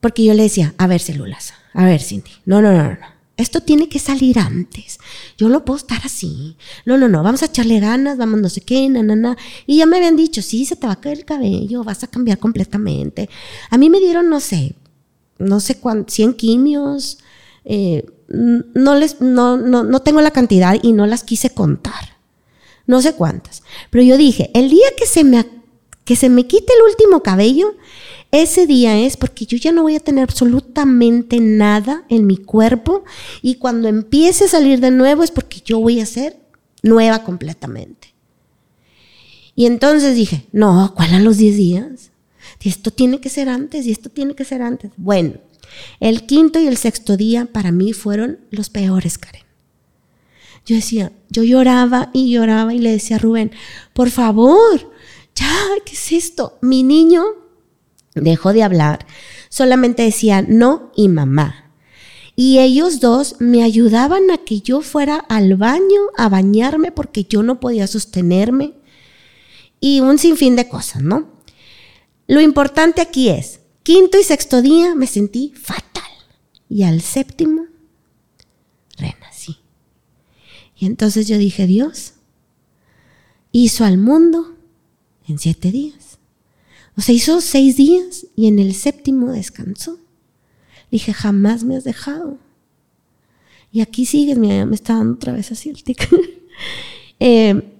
[0.00, 3.12] Porque yo le decía, a ver, células, a ver, Cindy, no, no, no, no.
[3.36, 5.00] Esto tiene que salir antes.
[5.36, 6.56] Yo no puedo estar así.
[6.86, 9.36] No, no, no, vamos a echarle ganas, vamos no sé qué, na, na, na.
[9.66, 12.06] Y ya me habían dicho, sí, se te va a caer el cabello, vas a
[12.06, 13.28] cambiar completamente.
[13.68, 14.76] A mí me dieron, no sé,
[15.38, 17.18] no sé cuántos, 100 quimios.
[17.64, 22.11] Eh, no, les, no, no, no tengo la cantidad y no las quise contar.
[22.86, 23.62] No sé cuántas.
[23.90, 25.46] Pero yo dije, el día que se me,
[26.04, 27.74] que se me quite el último cabello,
[28.30, 33.04] ese día es porque yo ya no voy a tener absolutamente nada en mi cuerpo
[33.42, 36.38] y cuando empiece a salir de nuevo es porque yo voy a ser
[36.82, 38.14] nueva completamente.
[39.54, 42.10] Y entonces dije, no, ¿cuál a los 10 días?
[42.64, 44.92] Esto tiene que ser antes y esto tiene que ser antes.
[44.96, 45.34] Bueno,
[46.00, 49.42] el quinto y el sexto día para mí fueron los peores, Karen.
[50.64, 53.50] Yo decía, yo lloraba y lloraba y le decía a Rubén,
[53.92, 54.92] por favor,
[55.34, 55.52] ya,
[55.84, 56.58] ¿qué es esto?
[56.62, 57.24] Mi niño
[58.14, 59.06] dejó de hablar,
[59.48, 61.70] solamente decía no y mamá.
[62.34, 67.42] Y ellos dos me ayudaban a que yo fuera al baño a bañarme porque yo
[67.42, 68.74] no podía sostenerme
[69.80, 71.28] y un sinfín de cosas, ¿no?
[72.26, 75.90] Lo importante aquí es, quinto y sexto día me sentí fatal.
[76.68, 77.66] y al séptimo
[78.96, 79.31] renací.
[80.82, 82.14] Y entonces yo dije, Dios
[83.52, 84.56] hizo al mundo
[85.28, 86.18] en siete días.
[86.96, 90.00] O sea, hizo seis días y en el séptimo descansó.
[90.90, 92.36] Dije, jamás me has dejado.
[93.70, 96.08] Y aquí sigues, mira, me está dando otra vez así el tic.
[97.20, 97.78] Eh,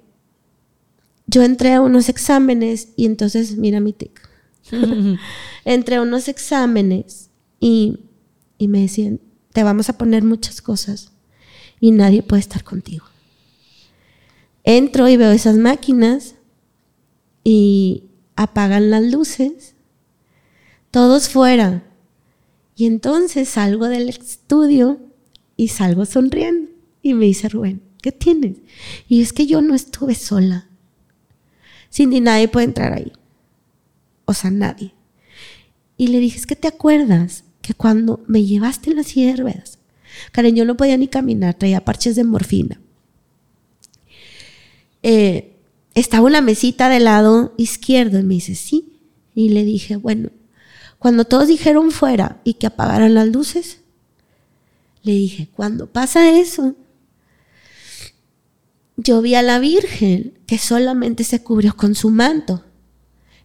[1.26, 4.30] yo entré a unos exámenes y entonces, mira mi tic.
[5.64, 7.98] entré a unos exámenes y,
[8.58, 9.18] y me decían,
[9.52, 11.12] te vamos a poner muchas cosas
[11.82, 13.06] y nadie puede estar contigo.
[14.62, 16.36] Entro y veo esas máquinas
[17.42, 18.04] y
[18.36, 19.74] apagan las luces,
[20.92, 21.82] todos fuera.
[22.76, 25.00] Y entonces salgo del estudio
[25.56, 26.70] y salgo sonriendo.
[27.02, 28.58] Y me dice Rubén, ¿qué tienes?
[29.08, 30.68] Y es que yo no estuve sola.
[31.92, 33.10] Cindy, nadie puede entrar ahí.
[34.24, 34.94] O sea, nadie.
[35.96, 39.80] Y le dije, es que te acuerdas que cuando me llevaste en las hierbas,
[40.32, 42.80] Karen, yo no podía ni caminar, traía parches de morfina.
[45.02, 45.56] Eh,
[45.94, 49.00] estaba una mesita del lado izquierdo y me dice, sí.
[49.34, 50.30] Y le dije, bueno,
[50.98, 53.80] cuando todos dijeron fuera y que apagaran las luces,
[55.02, 56.76] le dije, cuando pasa eso,
[58.96, 62.64] yo vi a la Virgen que solamente se cubrió con su manto.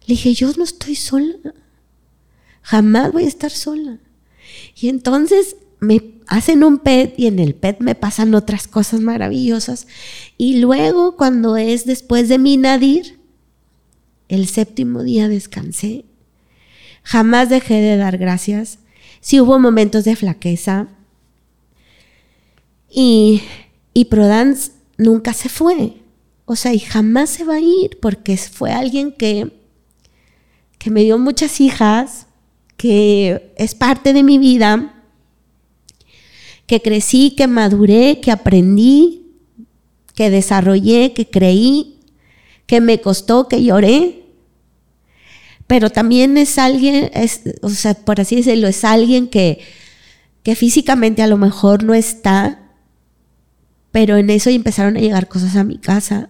[0.06, 1.34] Le dije, yo no estoy sola.
[2.62, 3.98] Jamás voy a estar sola.
[4.76, 9.86] Y entonces me hacen un PET y en el PET me pasan otras cosas maravillosas.
[10.36, 13.18] Y luego, cuando es después de mi nadir,
[14.28, 16.04] el séptimo día descansé.
[17.02, 18.78] Jamás dejé de dar gracias.
[19.20, 20.88] Sí hubo momentos de flaqueza.
[22.90, 23.42] Y,
[23.94, 25.94] y Prodance nunca se fue.
[26.44, 29.50] O sea, y jamás se va a ir porque fue alguien que,
[30.78, 32.26] que me dio muchas hijas,
[32.76, 34.94] que es parte de mi vida
[36.68, 39.26] que crecí, que maduré, que aprendí,
[40.14, 41.98] que desarrollé, que creí,
[42.66, 44.26] que me costó, que lloré.
[45.66, 49.60] Pero también es alguien, es, o sea, por así decirlo, es alguien que,
[50.42, 52.70] que físicamente a lo mejor no está,
[53.90, 56.28] pero en eso empezaron a llegar cosas a mi casa.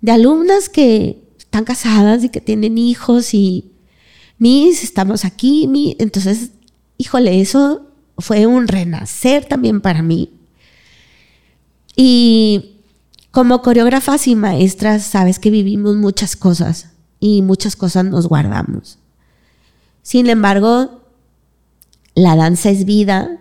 [0.00, 3.72] De alumnas que están casadas y que tienen hijos y
[4.38, 6.50] mis, estamos aquí, mi, entonces,
[6.98, 10.30] híjole, eso fue un renacer también para mí.
[11.96, 12.80] Y
[13.30, 16.90] como coreógrafas y maestras, sabes que vivimos muchas cosas
[17.20, 18.98] y muchas cosas nos guardamos.
[20.02, 21.02] Sin embargo,
[22.14, 23.38] la danza es vida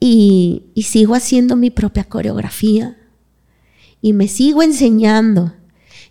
[0.00, 2.96] y, y sigo haciendo mi propia coreografía
[4.00, 5.52] y me sigo enseñando.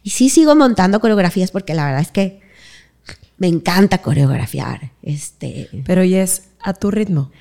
[0.04, 2.42] Y sí sigo montando coreografías porque la verdad es que
[3.38, 4.92] me encanta coreografiar.
[5.02, 5.70] Este.
[5.86, 7.32] Pero ya es a tu ritmo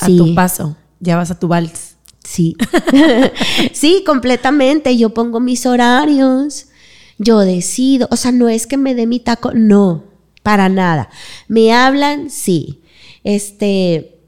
[0.00, 1.96] a tu paso, ya vas a tu vals.
[2.24, 2.56] Sí,
[3.72, 4.96] sí, completamente.
[4.96, 6.66] Yo pongo mis horarios,
[7.18, 10.04] yo decido, o sea, no es que me dé mi taco, no,
[10.42, 11.08] para nada.
[11.48, 12.82] Me hablan, sí.
[13.24, 14.20] Este,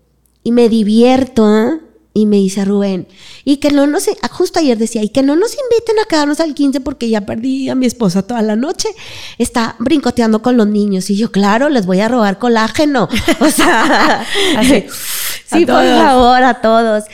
[0.43, 1.81] y me divierto, ¿eh?
[2.15, 3.07] Y me dice Rubén,
[3.45, 6.55] y que no nos, justo ayer decía, y que no nos inviten a quedarnos al
[6.55, 8.89] 15 porque ya perdí a mi esposa toda la noche.
[9.37, 11.11] Está brincoteando con los niños.
[11.11, 13.09] Y yo, claro, les voy a robar colágeno.
[13.41, 14.27] O sea,
[14.63, 17.05] sí, por favor, a todos.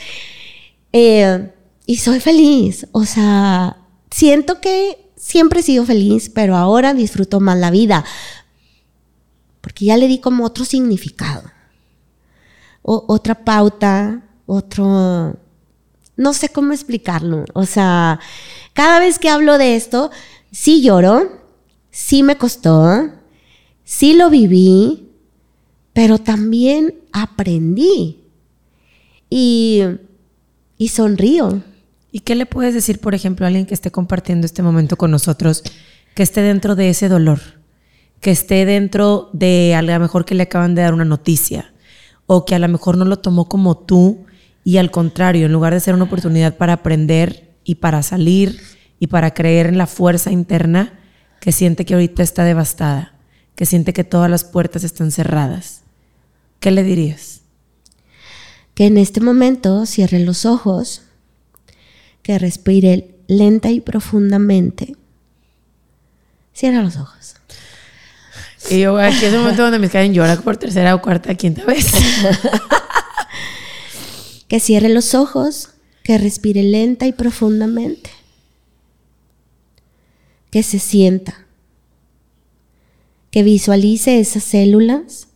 [0.91, 1.51] Eh,
[1.85, 2.87] y soy feliz.
[2.91, 3.77] O sea,
[4.09, 8.05] siento que siempre he sido feliz, pero ahora disfruto más la vida.
[9.61, 11.43] Porque ya le di como otro significado.
[12.81, 15.37] otra pauta otro,
[16.17, 17.45] no sé cómo explicarlo.
[17.53, 18.19] O sea,
[18.73, 20.11] cada vez que hablo de esto,
[20.51, 21.41] sí lloro,
[21.91, 23.09] sí me costó,
[23.83, 25.09] sí lo viví,
[25.93, 28.23] pero también aprendí
[29.29, 29.83] y,
[30.77, 31.61] y sonrío.
[32.11, 35.11] ¿Y qué le puedes decir, por ejemplo, a alguien que esté compartiendo este momento con
[35.11, 35.63] nosotros,
[36.15, 37.39] que esté dentro de ese dolor,
[38.21, 41.73] que esté dentro de a lo mejor que le acaban de dar una noticia,
[42.25, 44.24] o que a lo mejor no lo tomó como tú
[44.65, 48.59] y al contrario, en lugar de ser una oportunidad para aprender y para salir
[48.99, 50.99] y para creer en la fuerza interna,
[51.39, 53.13] que siente que ahorita está devastada,
[53.53, 55.83] que siente que todas las puertas están cerradas,
[56.59, 57.41] ¿qué le dirías?
[58.73, 61.03] Que en este momento cierre los ojos,
[62.23, 64.95] que respire lenta y profundamente.
[66.53, 67.35] Cierra los ojos.
[68.71, 71.63] Y yo aquí es un momento donde me caen llorar por tercera o cuarta, quinta
[71.65, 71.85] vez.
[74.47, 75.69] que cierre los ojos,
[76.03, 78.09] que respire lenta y profundamente,
[80.51, 81.45] que se sienta,
[83.31, 85.27] que visualice esas células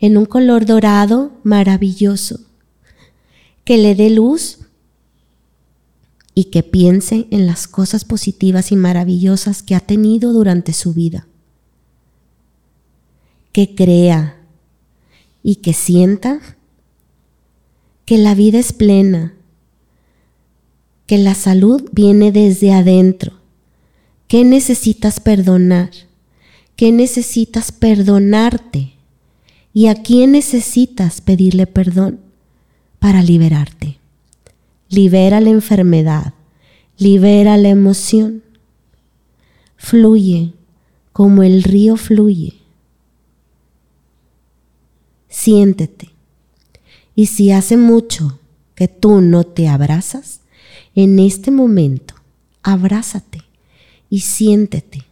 [0.00, 2.40] en un color dorado maravilloso.
[3.64, 4.60] Que le dé luz
[6.34, 11.26] y que piense en las cosas positivas y maravillosas que ha tenido durante su vida.
[13.52, 14.36] Que crea
[15.42, 16.40] y que sienta
[18.08, 19.34] que la vida es plena,
[21.04, 23.34] que la salud viene desde adentro.
[24.28, 25.90] ¿Qué necesitas perdonar?
[26.74, 28.94] ¿Qué necesitas perdonarte?
[29.74, 32.20] ¿Y a quién necesitas pedirle perdón
[32.98, 33.98] para liberarte?
[34.88, 36.32] libera la enfermedad,
[36.96, 38.42] libera la emoción.
[39.76, 40.54] Fluye
[41.12, 42.54] como el río fluye.
[45.28, 46.17] Siéntete.
[47.18, 48.38] Y si hace mucho
[48.76, 50.40] que tú no te abrazas,
[50.94, 52.14] en este momento,
[52.62, 53.42] abrázate
[54.08, 55.04] y siéntete.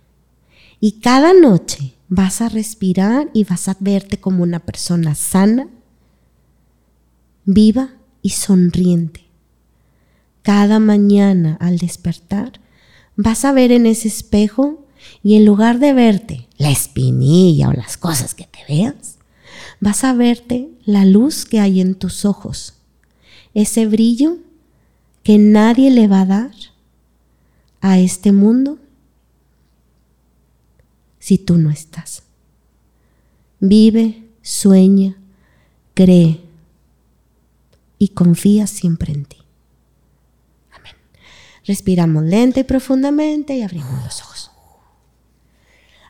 [0.79, 5.69] Y cada noche vas a respirar y vas a verte como una persona sana,
[7.45, 7.91] viva
[8.23, 9.27] y sonriente
[10.47, 12.61] cada mañana al despertar,
[13.17, 14.87] vas a ver en ese espejo
[15.25, 19.16] y en lugar de verte la espinilla o las cosas que te veas,
[19.81, 22.75] vas a verte la luz que hay en tus ojos,
[23.55, 24.39] ese brillo
[25.23, 26.53] que nadie le va a dar
[27.81, 28.79] a este mundo
[31.19, 32.23] si tú no estás.
[33.59, 35.17] Vive, sueña,
[35.95, 36.41] cree
[37.99, 39.39] y confía siempre en ti.
[41.65, 44.36] Respiramos lenta y profundamente y abrimos los ojos.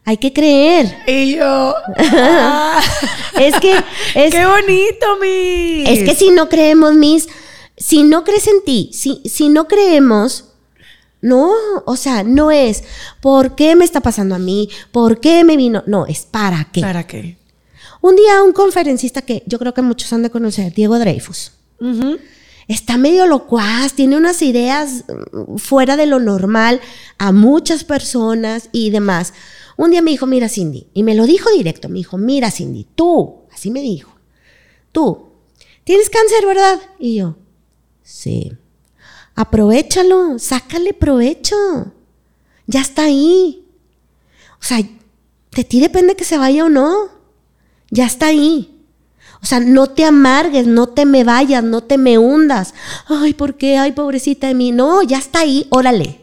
[0.09, 1.02] Hay que creer.
[1.09, 1.74] Y yo.
[3.40, 3.72] es que.
[4.14, 5.88] Es, ¡Qué bonito, Miss!
[5.88, 7.28] Es que si no creemos, Miss,
[7.76, 10.44] si no crees en ti, si, si no creemos,
[11.20, 11.50] no,
[11.84, 12.84] o sea, no es
[13.20, 14.70] ¿por qué me está pasando a mí?
[14.92, 15.82] ¿Por qué me vino?
[15.86, 16.82] No, es ¿para qué?
[16.82, 17.36] ¿Para qué?
[18.00, 21.50] Un día un conferencista que yo creo que muchos han de conocer, Diego Dreyfus
[22.68, 26.80] está medio locuaz, tiene unas ideas mm, fuera de lo normal
[27.18, 29.32] a muchas personas y demás.
[29.77, 32.87] Un día me dijo, mira Cindy, y me lo dijo directo, me dijo, mira Cindy,
[32.95, 34.11] tú, así me dijo,
[34.93, 35.29] tú,
[35.85, 36.81] tienes cáncer, ¿verdad?
[36.99, 37.37] Y yo,
[38.03, 38.53] sí,
[39.35, 41.57] aprovechalo, sácale provecho,
[42.66, 43.64] ya está ahí.
[44.61, 47.09] O sea, de ti depende que se vaya o no,
[47.91, 48.72] ya está ahí.
[49.43, 52.74] O sea, no te amargues, no te me vayas, no te me hundas.
[53.07, 53.79] Ay, ¿por qué?
[53.79, 54.72] Ay, pobrecita de mí.
[54.72, 56.20] No, ya está ahí, órale.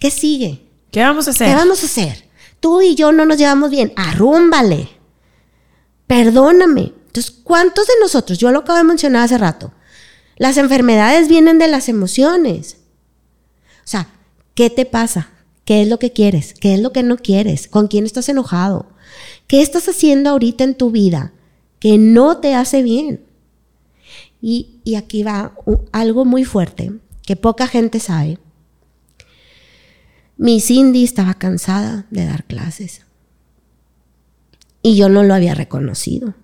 [0.00, 0.62] ¿Qué sigue?
[0.90, 1.48] ¿Qué vamos a hacer?
[1.48, 2.28] ¿Qué vamos a hacer?
[2.62, 3.92] Tú y yo no nos llevamos bien.
[3.96, 4.88] Arrúmbale.
[6.06, 6.94] Perdóname.
[7.08, 8.38] Entonces, ¿cuántos de nosotros?
[8.38, 9.74] Yo lo acabo de mencionar hace rato.
[10.38, 12.78] Las enfermedades vienen de las emociones.
[13.84, 14.08] O sea,
[14.54, 15.28] ¿qué te pasa?
[15.66, 16.54] ¿Qué es lo que quieres?
[16.54, 17.68] ¿Qué es lo que no quieres?
[17.68, 18.86] ¿Con quién estás enojado?
[19.46, 21.32] ¿Qué estás haciendo ahorita en tu vida?
[21.82, 23.24] que no te hace bien.
[24.40, 25.52] Y, aquí va
[25.90, 26.92] algo muy fuerte
[27.26, 28.38] que poca gente sabe.
[30.42, 33.02] Mi Cindy estaba cansada de dar clases
[34.82, 36.34] y yo no lo había reconocido.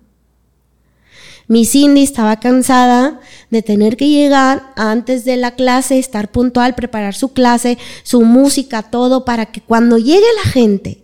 [1.49, 3.19] Mi Cindy estaba cansada
[3.49, 8.83] de tener que llegar antes de la clase, estar puntual, preparar su clase, su música,
[8.83, 11.03] todo, para que cuando llegue la gente,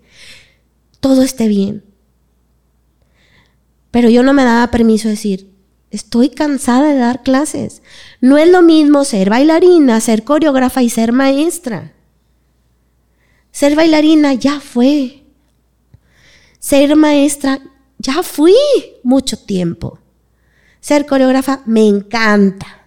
[1.01, 1.83] todo esté bien.
[3.91, 5.51] Pero yo no me daba permiso de decir,
[5.91, 7.81] estoy cansada de dar clases.
[8.21, 11.91] No es lo mismo ser bailarina, ser coreógrafa y ser maestra.
[13.55, 15.23] Ser bailarina ya fue.
[16.59, 17.61] Ser maestra
[17.97, 18.53] ya fui
[19.01, 19.97] mucho tiempo.
[20.81, 22.85] Ser coreógrafa me encanta.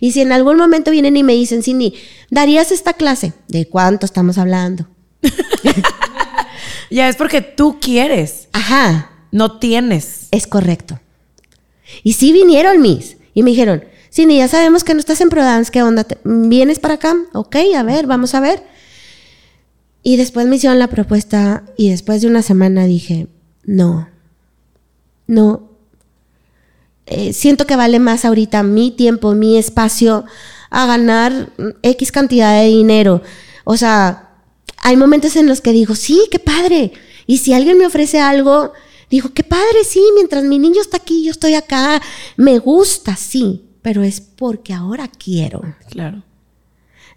[0.00, 1.94] Y si en algún momento vienen y me dicen, Cindy,
[2.28, 3.32] ¿darías esta clase?
[3.48, 4.86] ¿De cuánto estamos hablando?
[6.90, 8.48] ya es porque tú quieres.
[8.52, 9.12] Ajá.
[9.30, 10.28] No tienes.
[10.30, 11.00] Es correcto.
[12.02, 13.82] Y sí vinieron mis y me dijeron,
[14.12, 16.06] Cindy, ya sabemos que no estás en ProDance, ¿qué onda?
[16.22, 17.16] ¿Vienes para acá?
[17.32, 18.62] Ok, a ver, vamos a ver.
[20.02, 23.28] Y después me hicieron la propuesta y después de una semana dije,
[23.64, 24.08] no,
[25.26, 25.70] no.
[27.06, 30.24] Eh, siento que vale más ahorita mi tiempo, mi espacio
[30.70, 33.22] a ganar X cantidad de dinero.
[33.64, 34.30] O sea,
[34.78, 36.92] hay momentos en los que digo, sí, qué padre.
[37.26, 38.72] Y si alguien me ofrece algo
[39.12, 42.00] Dijo, qué padre, sí, mientras mi niño está aquí, yo estoy acá.
[42.38, 45.60] Me gusta, sí, pero es porque ahora quiero.
[45.90, 46.22] Claro.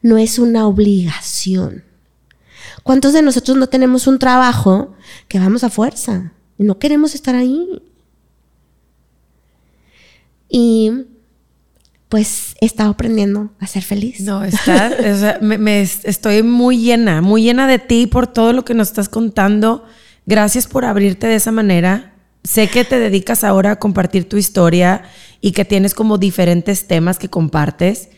[0.02, 1.86] No es una obligación.
[2.86, 4.94] ¿Cuántos de nosotros no tenemos un trabajo
[5.28, 7.82] que vamos a fuerza y no queremos estar ahí?
[10.48, 10.92] Y
[12.10, 14.20] pues he estado aprendiendo a ser feliz.
[14.20, 14.44] No,
[15.42, 19.84] me, estoy muy llena, muy llena de ti por todo lo que nos estás contando.
[20.28, 22.14] Gracias por abrirte de esa manera.
[22.44, 25.06] sé que te dedicas ahora a compartir tu historia
[25.42, 28.10] y que tienes como diferentes temas que compartes.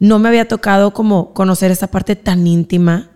[0.00, 3.12] No me había tocado como conocer esa parte tan íntima.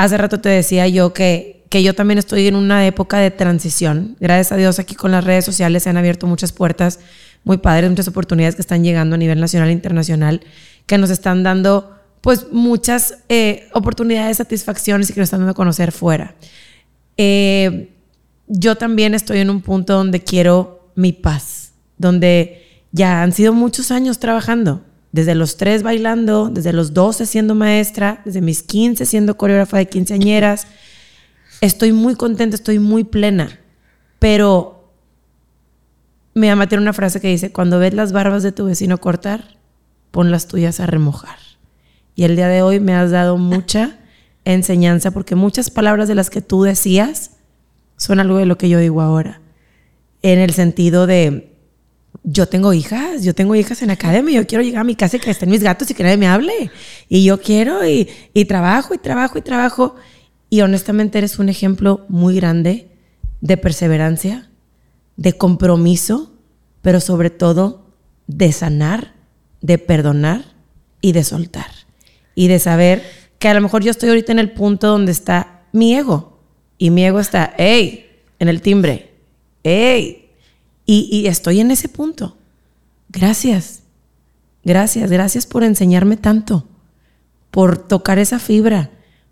[0.00, 4.16] Hace rato te decía yo que, que yo también estoy en una época de transición.
[4.18, 7.00] Gracias a Dios aquí con las redes sociales se han abierto muchas puertas
[7.44, 10.40] muy padres, muchas oportunidades que están llegando a nivel nacional e internacional,
[10.86, 15.54] que nos están dando pues muchas eh, oportunidades, satisfacciones y que nos están dando a
[15.54, 16.34] conocer fuera.
[17.18, 17.90] Eh,
[18.46, 23.90] yo también estoy en un punto donde quiero mi paz, donde ya han sido muchos
[23.90, 24.80] años trabajando,
[25.12, 29.88] desde los tres bailando, desde los 12 siendo maestra, desde mis 15 siendo coreógrafa de
[29.88, 30.66] quinceañeras.
[31.60, 33.58] Estoy muy contenta, estoy muy plena,
[34.18, 34.92] pero
[36.34, 39.58] mi mamá tiene una frase que dice, cuando ves las barbas de tu vecino cortar,
[40.10, 41.38] pon las tuyas a remojar.
[42.14, 43.98] Y el día de hoy me has dado mucha
[44.44, 47.32] enseñanza porque muchas palabras de las que tú decías
[47.96, 49.40] son algo de lo que yo digo ahora.
[50.22, 51.49] En el sentido de,
[52.22, 55.20] yo tengo hijas, yo tengo hijas en academia, yo quiero llegar a mi casa y
[55.20, 56.70] que estén mis gatos y que nadie me hable.
[57.08, 59.96] Y yo quiero y, y trabajo y trabajo y trabajo.
[60.50, 62.88] Y honestamente eres un ejemplo muy grande
[63.40, 64.50] de perseverancia,
[65.16, 66.32] de compromiso,
[66.82, 67.86] pero sobre todo
[68.26, 69.14] de sanar,
[69.60, 70.44] de perdonar
[71.00, 71.70] y de soltar
[72.34, 73.02] y de saber
[73.38, 76.40] que a lo mejor yo estoy ahorita en el punto donde está mi ego
[76.78, 78.06] y mi ego está, hey,
[78.38, 79.10] en el timbre,
[79.62, 80.19] hey,
[80.92, 82.36] y, y estoy en ese punto.
[83.10, 83.84] Gracias,
[84.64, 86.66] gracias, gracias por enseñarme tanto,
[87.52, 88.90] por tocar esa fibra,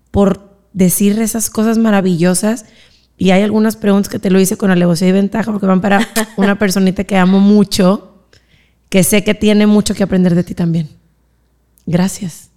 [0.09, 2.65] por decir esas cosas maravillosas.
[3.17, 6.07] Y hay algunas preguntas que te lo hice con alevosía y ventaja porque van para
[6.37, 8.23] una personita que amo mucho,
[8.87, 10.87] que sé que tiene mucho que aprender de ti también.
[11.85, 12.51] Gracias.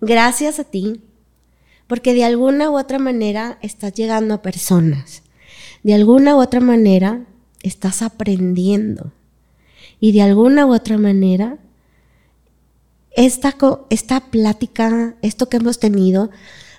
[0.00, 1.02] Gracias a ti,
[1.86, 5.23] porque de alguna u otra manera estás llegando a personas.
[5.84, 7.26] De alguna u otra manera
[7.62, 9.12] estás aprendiendo.
[10.00, 11.58] Y de alguna u otra manera,
[13.12, 13.54] esta,
[13.90, 16.30] esta plática, esto que hemos tenido,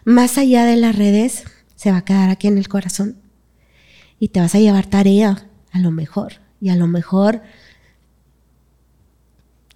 [0.05, 1.43] más allá de las redes,
[1.75, 3.17] se va a quedar aquí en el corazón.
[4.19, 6.41] Y te vas a llevar tarea, a lo mejor.
[6.59, 7.43] Y a lo mejor,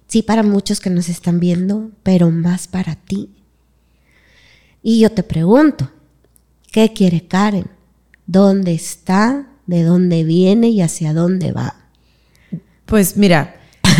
[0.08, 3.30] sí para muchos que nos están viendo, pero más para ti.
[4.82, 5.88] Y yo te pregunto,
[6.72, 7.79] ¿qué quiere Karen?
[8.32, 9.48] ¿Dónde está?
[9.66, 11.74] ¿De dónde viene y hacia dónde va?
[12.86, 13.56] Pues mira,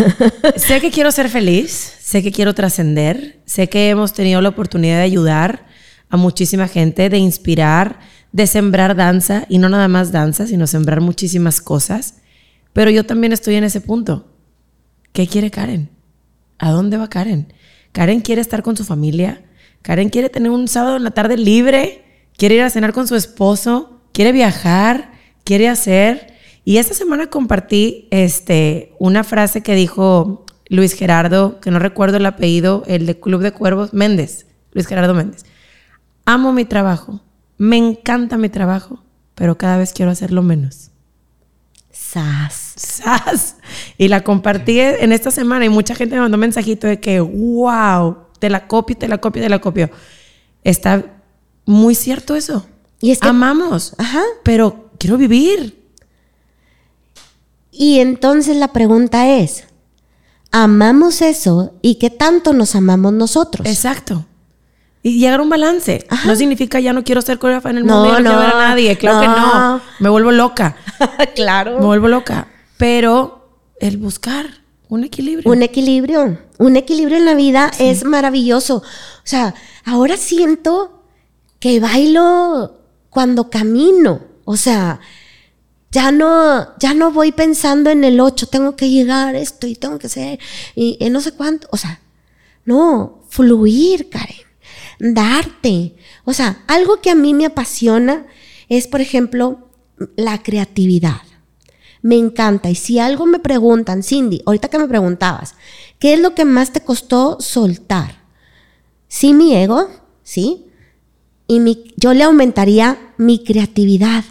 [0.56, 4.98] sé que quiero ser feliz, sé que quiero trascender, sé que hemos tenido la oportunidad
[4.98, 5.66] de ayudar
[6.10, 7.98] a muchísima gente, de inspirar,
[8.30, 12.18] de sembrar danza, y no nada más danza, sino sembrar muchísimas cosas.
[12.72, 14.32] Pero yo también estoy en ese punto.
[15.12, 15.90] ¿Qué quiere Karen?
[16.60, 17.52] ¿A dónde va Karen?
[17.90, 19.42] Karen quiere estar con su familia,
[19.82, 22.04] Karen quiere tener un sábado en la tarde libre,
[22.36, 25.12] quiere ir a cenar con su esposo, quiere viajar,
[25.44, 26.34] quiere hacer.
[26.64, 32.26] Y esta semana compartí este, una frase que dijo Luis Gerardo, que no recuerdo el
[32.26, 35.44] apellido, el de Club de Cuervos, Méndez, Luis Gerardo Méndez.
[36.24, 37.20] Amo mi trabajo,
[37.58, 39.02] me encanta mi trabajo,
[39.34, 40.90] pero cada vez quiero hacerlo menos.
[41.90, 42.74] Sas.
[42.76, 43.56] Sas.
[43.98, 47.20] Y la compartí en esta semana y mucha gente me mandó un mensajito de que,
[47.20, 49.90] wow, te la copio, te la copio, te la copio.
[50.64, 51.04] Está
[51.66, 52.66] muy cierto eso.
[53.00, 54.22] Y es que amamos, Ajá.
[54.42, 55.80] pero quiero vivir.
[57.72, 59.64] Y entonces la pregunta es,
[60.50, 63.66] ¿amamos eso y qué tanto nos amamos nosotros?
[63.66, 64.26] Exacto.
[65.02, 66.06] Y llegar a un balance.
[66.26, 68.68] No significa ya no quiero ser coreógrafa en el mundo, no, no, quiero ver a
[68.68, 68.98] nadie.
[68.98, 69.80] Claro que no.
[69.98, 70.76] Me vuelvo loca.
[71.34, 71.78] claro.
[71.78, 72.48] Me vuelvo loca.
[72.76, 73.48] Pero
[73.80, 74.46] el buscar
[74.90, 75.50] un equilibrio.
[75.50, 76.38] Un equilibrio.
[76.58, 78.76] Un equilibrio en la vida es maravilloso.
[78.76, 78.82] O
[79.24, 79.54] sea,
[79.86, 81.02] ahora siento
[81.60, 82.79] que bailo
[83.10, 84.22] cuando camino.
[84.44, 85.00] O sea,
[85.90, 89.98] ya no, ya no voy pensando en el 8, tengo que llegar esto y tengo
[89.98, 90.38] que
[90.74, 91.68] y, y no sé cuánto.
[91.72, 92.00] O sea,
[92.64, 94.36] no, fluir, Karen.
[94.98, 95.96] Darte.
[96.24, 98.26] O sea, algo que a mí me apasiona
[98.68, 99.68] es, por ejemplo,
[100.16, 101.22] la creatividad
[102.02, 102.70] me encanta.
[102.70, 105.54] Y si algo me preguntan, Cindy, ahorita que me preguntabas,
[105.98, 108.22] ¿qué es lo que más te costó soltar?
[109.08, 109.88] Sí, mi ego,
[110.22, 110.66] ¿sí?
[111.50, 114.22] Y mi, yo le aumentaría mi creatividad,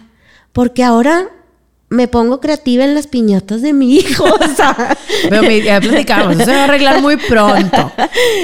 [0.54, 1.28] porque ahora
[1.90, 4.24] me pongo creativa en las piñatas de mi hijo.
[4.24, 4.96] O sea.
[5.28, 7.92] Pero ya platicamos, eso se va a arreglar muy pronto.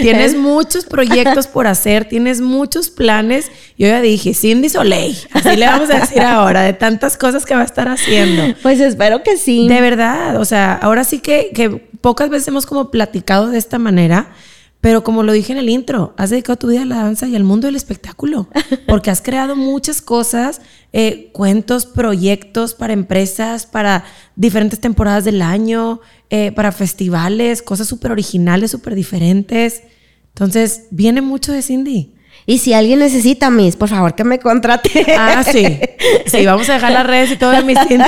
[0.02, 3.50] Tienes muchos proyectos por hacer, tienes muchos planes.
[3.78, 7.54] Yo ya dije, Cindy Soleil, así le vamos a decir ahora, de tantas cosas que
[7.54, 8.54] va a estar haciendo.
[8.60, 9.68] Pues espero que sí.
[9.68, 13.78] De verdad, o sea, ahora sí que, que pocas veces hemos como platicado de esta
[13.78, 14.34] manera,
[14.80, 17.34] Pero como lo dije en el intro, has dedicado tu vida a la danza y
[17.34, 18.48] al mundo del espectáculo,
[18.86, 20.60] porque has creado muchas cosas,
[20.92, 24.04] eh, cuentos, proyectos para empresas, para
[24.36, 26.00] diferentes temporadas del año,
[26.30, 29.82] eh, para festivales, cosas súper originales, súper diferentes.
[30.28, 32.12] Entonces, viene mucho de Cindy.
[32.44, 35.04] Y si alguien necesita mis, por favor que me contrate.
[35.18, 35.80] Ah, sí.
[36.26, 38.04] Sí, vamos a dejar las redes y todo de mis Cindy.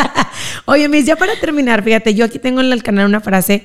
[0.66, 3.64] Oye, Miss, ya para terminar, fíjate, yo aquí tengo en el canal una frase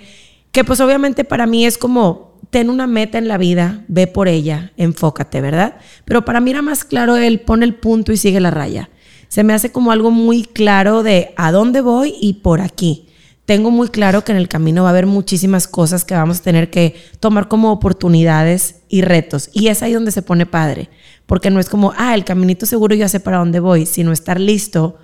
[0.52, 4.28] que pues obviamente para mí es como ten una meta en la vida, ve por
[4.28, 5.78] ella, enfócate, ¿verdad?
[6.06, 8.90] Pero para mí era más claro el pone el punto y sigue la raya.
[9.30, 13.08] Se me hace como algo muy claro de a dónde voy y por aquí.
[13.46, 16.44] Tengo muy claro que en el camino va a haber muchísimas cosas que vamos a
[16.44, 19.50] tener que tomar como oportunidades y retos.
[19.54, 20.90] Y es ahí donde se pone padre.
[21.26, 24.40] Porque no es como, ah, el caminito seguro ya sé para dónde voy, sino estar
[24.40, 24.98] listo,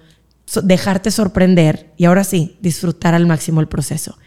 [0.64, 4.18] dejarte sorprender y ahora sí, disfrutar al máximo el proceso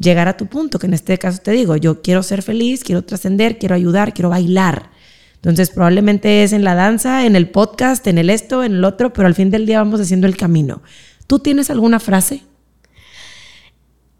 [0.00, 3.04] llegar a tu punto, que en este caso te digo, yo quiero ser feliz, quiero
[3.04, 4.90] trascender, quiero ayudar, quiero bailar.
[5.36, 9.12] Entonces probablemente es en la danza, en el podcast, en el esto, en el otro,
[9.12, 10.82] pero al fin del día vamos haciendo el camino.
[11.26, 12.42] ¿Tú tienes alguna frase?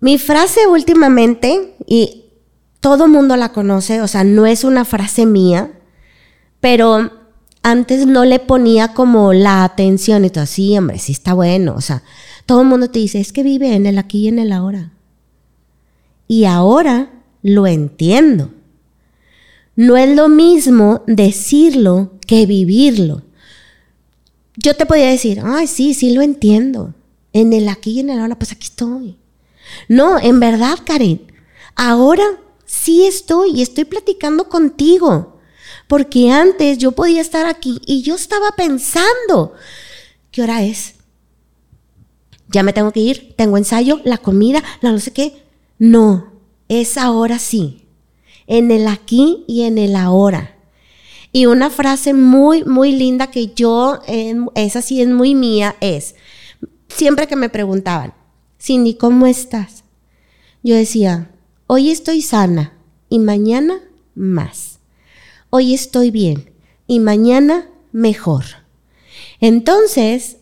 [0.00, 2.26] Mi frase últimamente, y
[2.80, 5.72] todo mundo la conoce, o sea, no es una frase mía,
[6.60, 7.10] pero
[7.62, 11.80] antes no le ponía como la atención y todo, sí, hombre, sí está bueno, o
[11.82, 12.02] sea,
[12.46, 14.92] todo el mundo te dice, es que vive en el aquí y en el ahora
[16.30, 17.10] y ahora
[17.42, 18.52] lo entiendo.
[19.74, 23.22] No es lo mismo decirlo que vivirlo.
[24.56, 26.94] Yo te podía decir, ay, sí, sí lo entiendo.
[27.32, 29.16] En el aquí y en el ahora, pues aquí estoy.
[29.88, 31.20] No, en verdad, Karen,
[31.74, 32.22] ahora
[32.64, 35.40] sí estoy y estoy platicando contigo.
[35.88, 39.54] Porque antes yo podía estar aquí y yo estaba pensando,
[40.30, 40.94] ¿qué hora es?
[42.46, 45.49] Ya me tengo que ir, tengo ensayo, la comida, la no sé qué.
[45.80, 46.34] No,
[46.68, 47.86] es ahora sí,
[48.46, 50.58] en el aquí y en el ahora.
[51.32, 53.98] Y una frase muy, muy linda que yo,
[54.54, 56.16] esa sí es muy mía, es,
[56.88, 58.12] siempre que me preguntaban,
[58.60, 59.84] Cindy, ¿cómo estás?
[60.62, 61.30] Yo decía,
[61.66, 62.74] hoy estoy sana
[63.08, 63.80] y mañana
[64.14, 64.80] más.
[65.48, 66.52] Hoy estoy bien
[66.86, 68.44] y mañana mejor.
[69.40, 70.36] Entonces,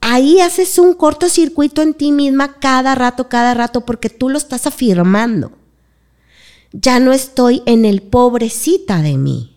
[0.00, 4.66] ahí haces un cortocircuito en ti misma cada rato, cada rato, porque tú lo estás
[4.66, 5.52] afirmando.
[6.72, 9.56] Ya no estoy en el pobrecita de mí.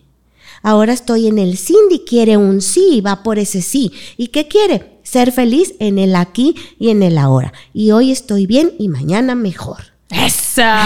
[0.62, 3.92] Ahora estoy en el Cindy, quiere un sí, va por ese sí.
[4.16, 5.00] ¿Y qué quiere?
[5.02, 7.52] Ser feliz en el aquí y en el ahora.
[7.74, 9.92] Y hoy estoy bien y mañana mejor.
[10.08, 10.78] ¡Esa!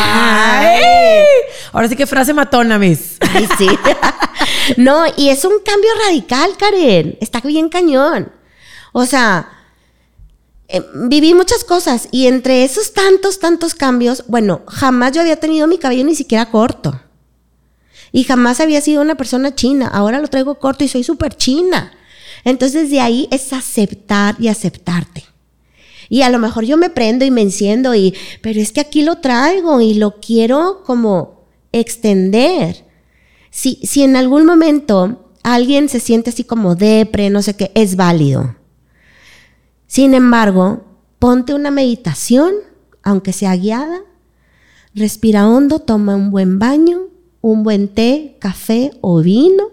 [1.73, 3.19] Ahora sí que frase matona, Miss.
[3.20, 3.69] Ay, sí.
[4.78, 7.19] no, y es un cambio radical, Karen.
[7.20, 8.33] Está bien cañón.
[8.98, 9.51] O sea,
[10.68, 15.66] eh, viví muchas cosas y entre esos tantos, tantos cambios, bueno, jamás yo había tenido
[15.66, 16.98] mi cabello ni siquiera corto.
[18.10, 19.86] Y jamás había sido una persona china.
[19.86, 21.93] Ahora lo traigo corto y soy súper china.
[22.43, 25.24] Entonces de ahí es aceptar y aceptarte.
[26.09, 29.02] Y a lo mejor yo me prendo y me enciendo y, pero es que aquí
[29.02, 32.86] lo traigo y lo quiero como extender.
[33.51, 37.97] Si, si en algún momento alguien se siente así como depre, no sé qué, es
[37.97, 38.56] válido.
[39.86, 40.84] Sin embargo,
[41.18, 42.54] ponte una meditación,
[43.02, 44.00] aunque sea guiada,
[44.94, 47.02] respira hondo, toma un buen baño,
[47.40, 49.68] un buen té, café o vino,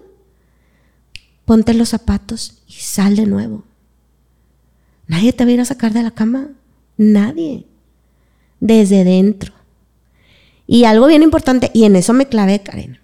[1.46, 3.64] ponte los zapatos y sal de nuevo.
[5.08, 6.50] Nadie te va a ir a sacar de la cama,
[6.98, 7.66] nadie,
[8.60, 9.54] desde dentro.
[10.66, 13.00] Y algo bien importante, y en eso me clavé, Karen.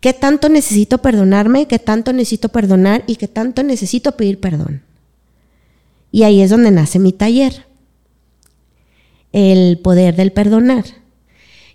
[0.00, 1.66] ¿Qué tanto necesito perdonarme?
[1.66, 3.04] ¿Qué tanto necesito perdonar?
[3.06, 4.82] ¿Y qué tanto necesito pedir perdón?
[6.14, 7.66] Y ahí es donde nace mi taller,
[9.32, 10.84] el poder del perdonar.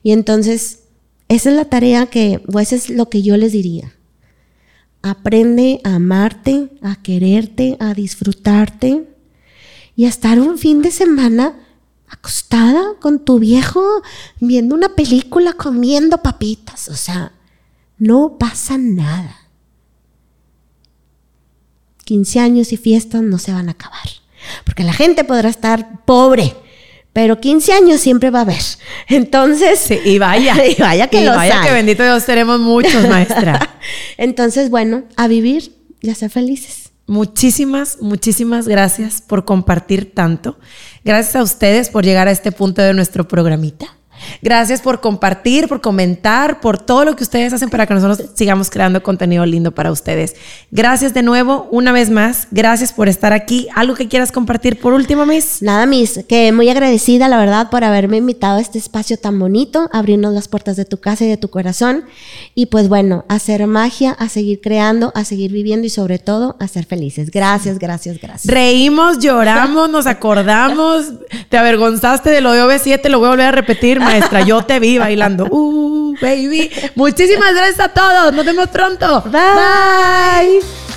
[0.02, 0.84] Y entonces,
[1.28, 3.94] esa es la tarea que, o eso es lo que yo les diría.
[5.02, 9.14] Aprende a amarte, a quererte, a disfrutarte
[9.98, 11.60] y a estar un fin de semana
[12.07, 13.84] acostada con tu viejo
[14.40, 16.88] viendo una película comiendo papitas.
[16.88, 17.34] O sea,
[17.98, 19.36] no pasa nada.
[22.06, 24.07] 15 años y fiestas no se van a acabar.
[24.64, 26.56] Porque la gente podrá estar pobre,
[27.14, 28.61] pero 15 años siempre va a haber.
[29.07, 29.80] Entonces.
[29.80, 30.56] Sí, y vaya.
[30.66, 33.78] Y vaya que y vaya que bendito Dios tenemos muchos, maestra.
[34.18, 36.91] Entonces, bueno, a vivir y a ser felices.
[37.07, 40.60] Muchísimas, muchísimas gracias por compartir tanto.
[41.03, 43.98] Gracias a ustedes por llegar a este punto de nuestro programita.
[44.41, 48.69] Gracias por compartir, por comentar, por todo lo que ustedes hacen para que nosotros sigamos
[48.69, 50.35] creando contenido lindo para ustedes.
[50.72, 52.47] Gracias de nuevo, una vez más.
[52.51, 53.68] Gracias por estar aquí.
[53.76, 55.61] ¿Algo que quieras compartir por último, Miss?
[55.61, 59.89] Nada, Miss, que muy agradecida, la verdad, por haberme invitado a este espacio tan bonito,
[59.91, 62.06] abrirnos las puertas de tu casa y de tu corazón.
[62.56, 66.68] Y pues bueno, hacer magia, a seguir creando, a seguir viviendo y sobre todo a
[66.68, 67.31] ser felices.
[67.31, 68.53] Gracias, gracias, gracias.
[68.53, 71.14] Reímos, lloramos, nos acordamos.
[71.49, 74.18] Te avergonzaste de lo de OV7, lo voy a volver a repetir, maestra.
[74.45, 75.47] Yo te vi bailando.
[75.49, 76.71] Uh, baby.
[76.95, 78.33] Muchísimas gracias a todos.
[78.33, 79.23] Nos vemos pronto.
[79.31, 80.89] Bye.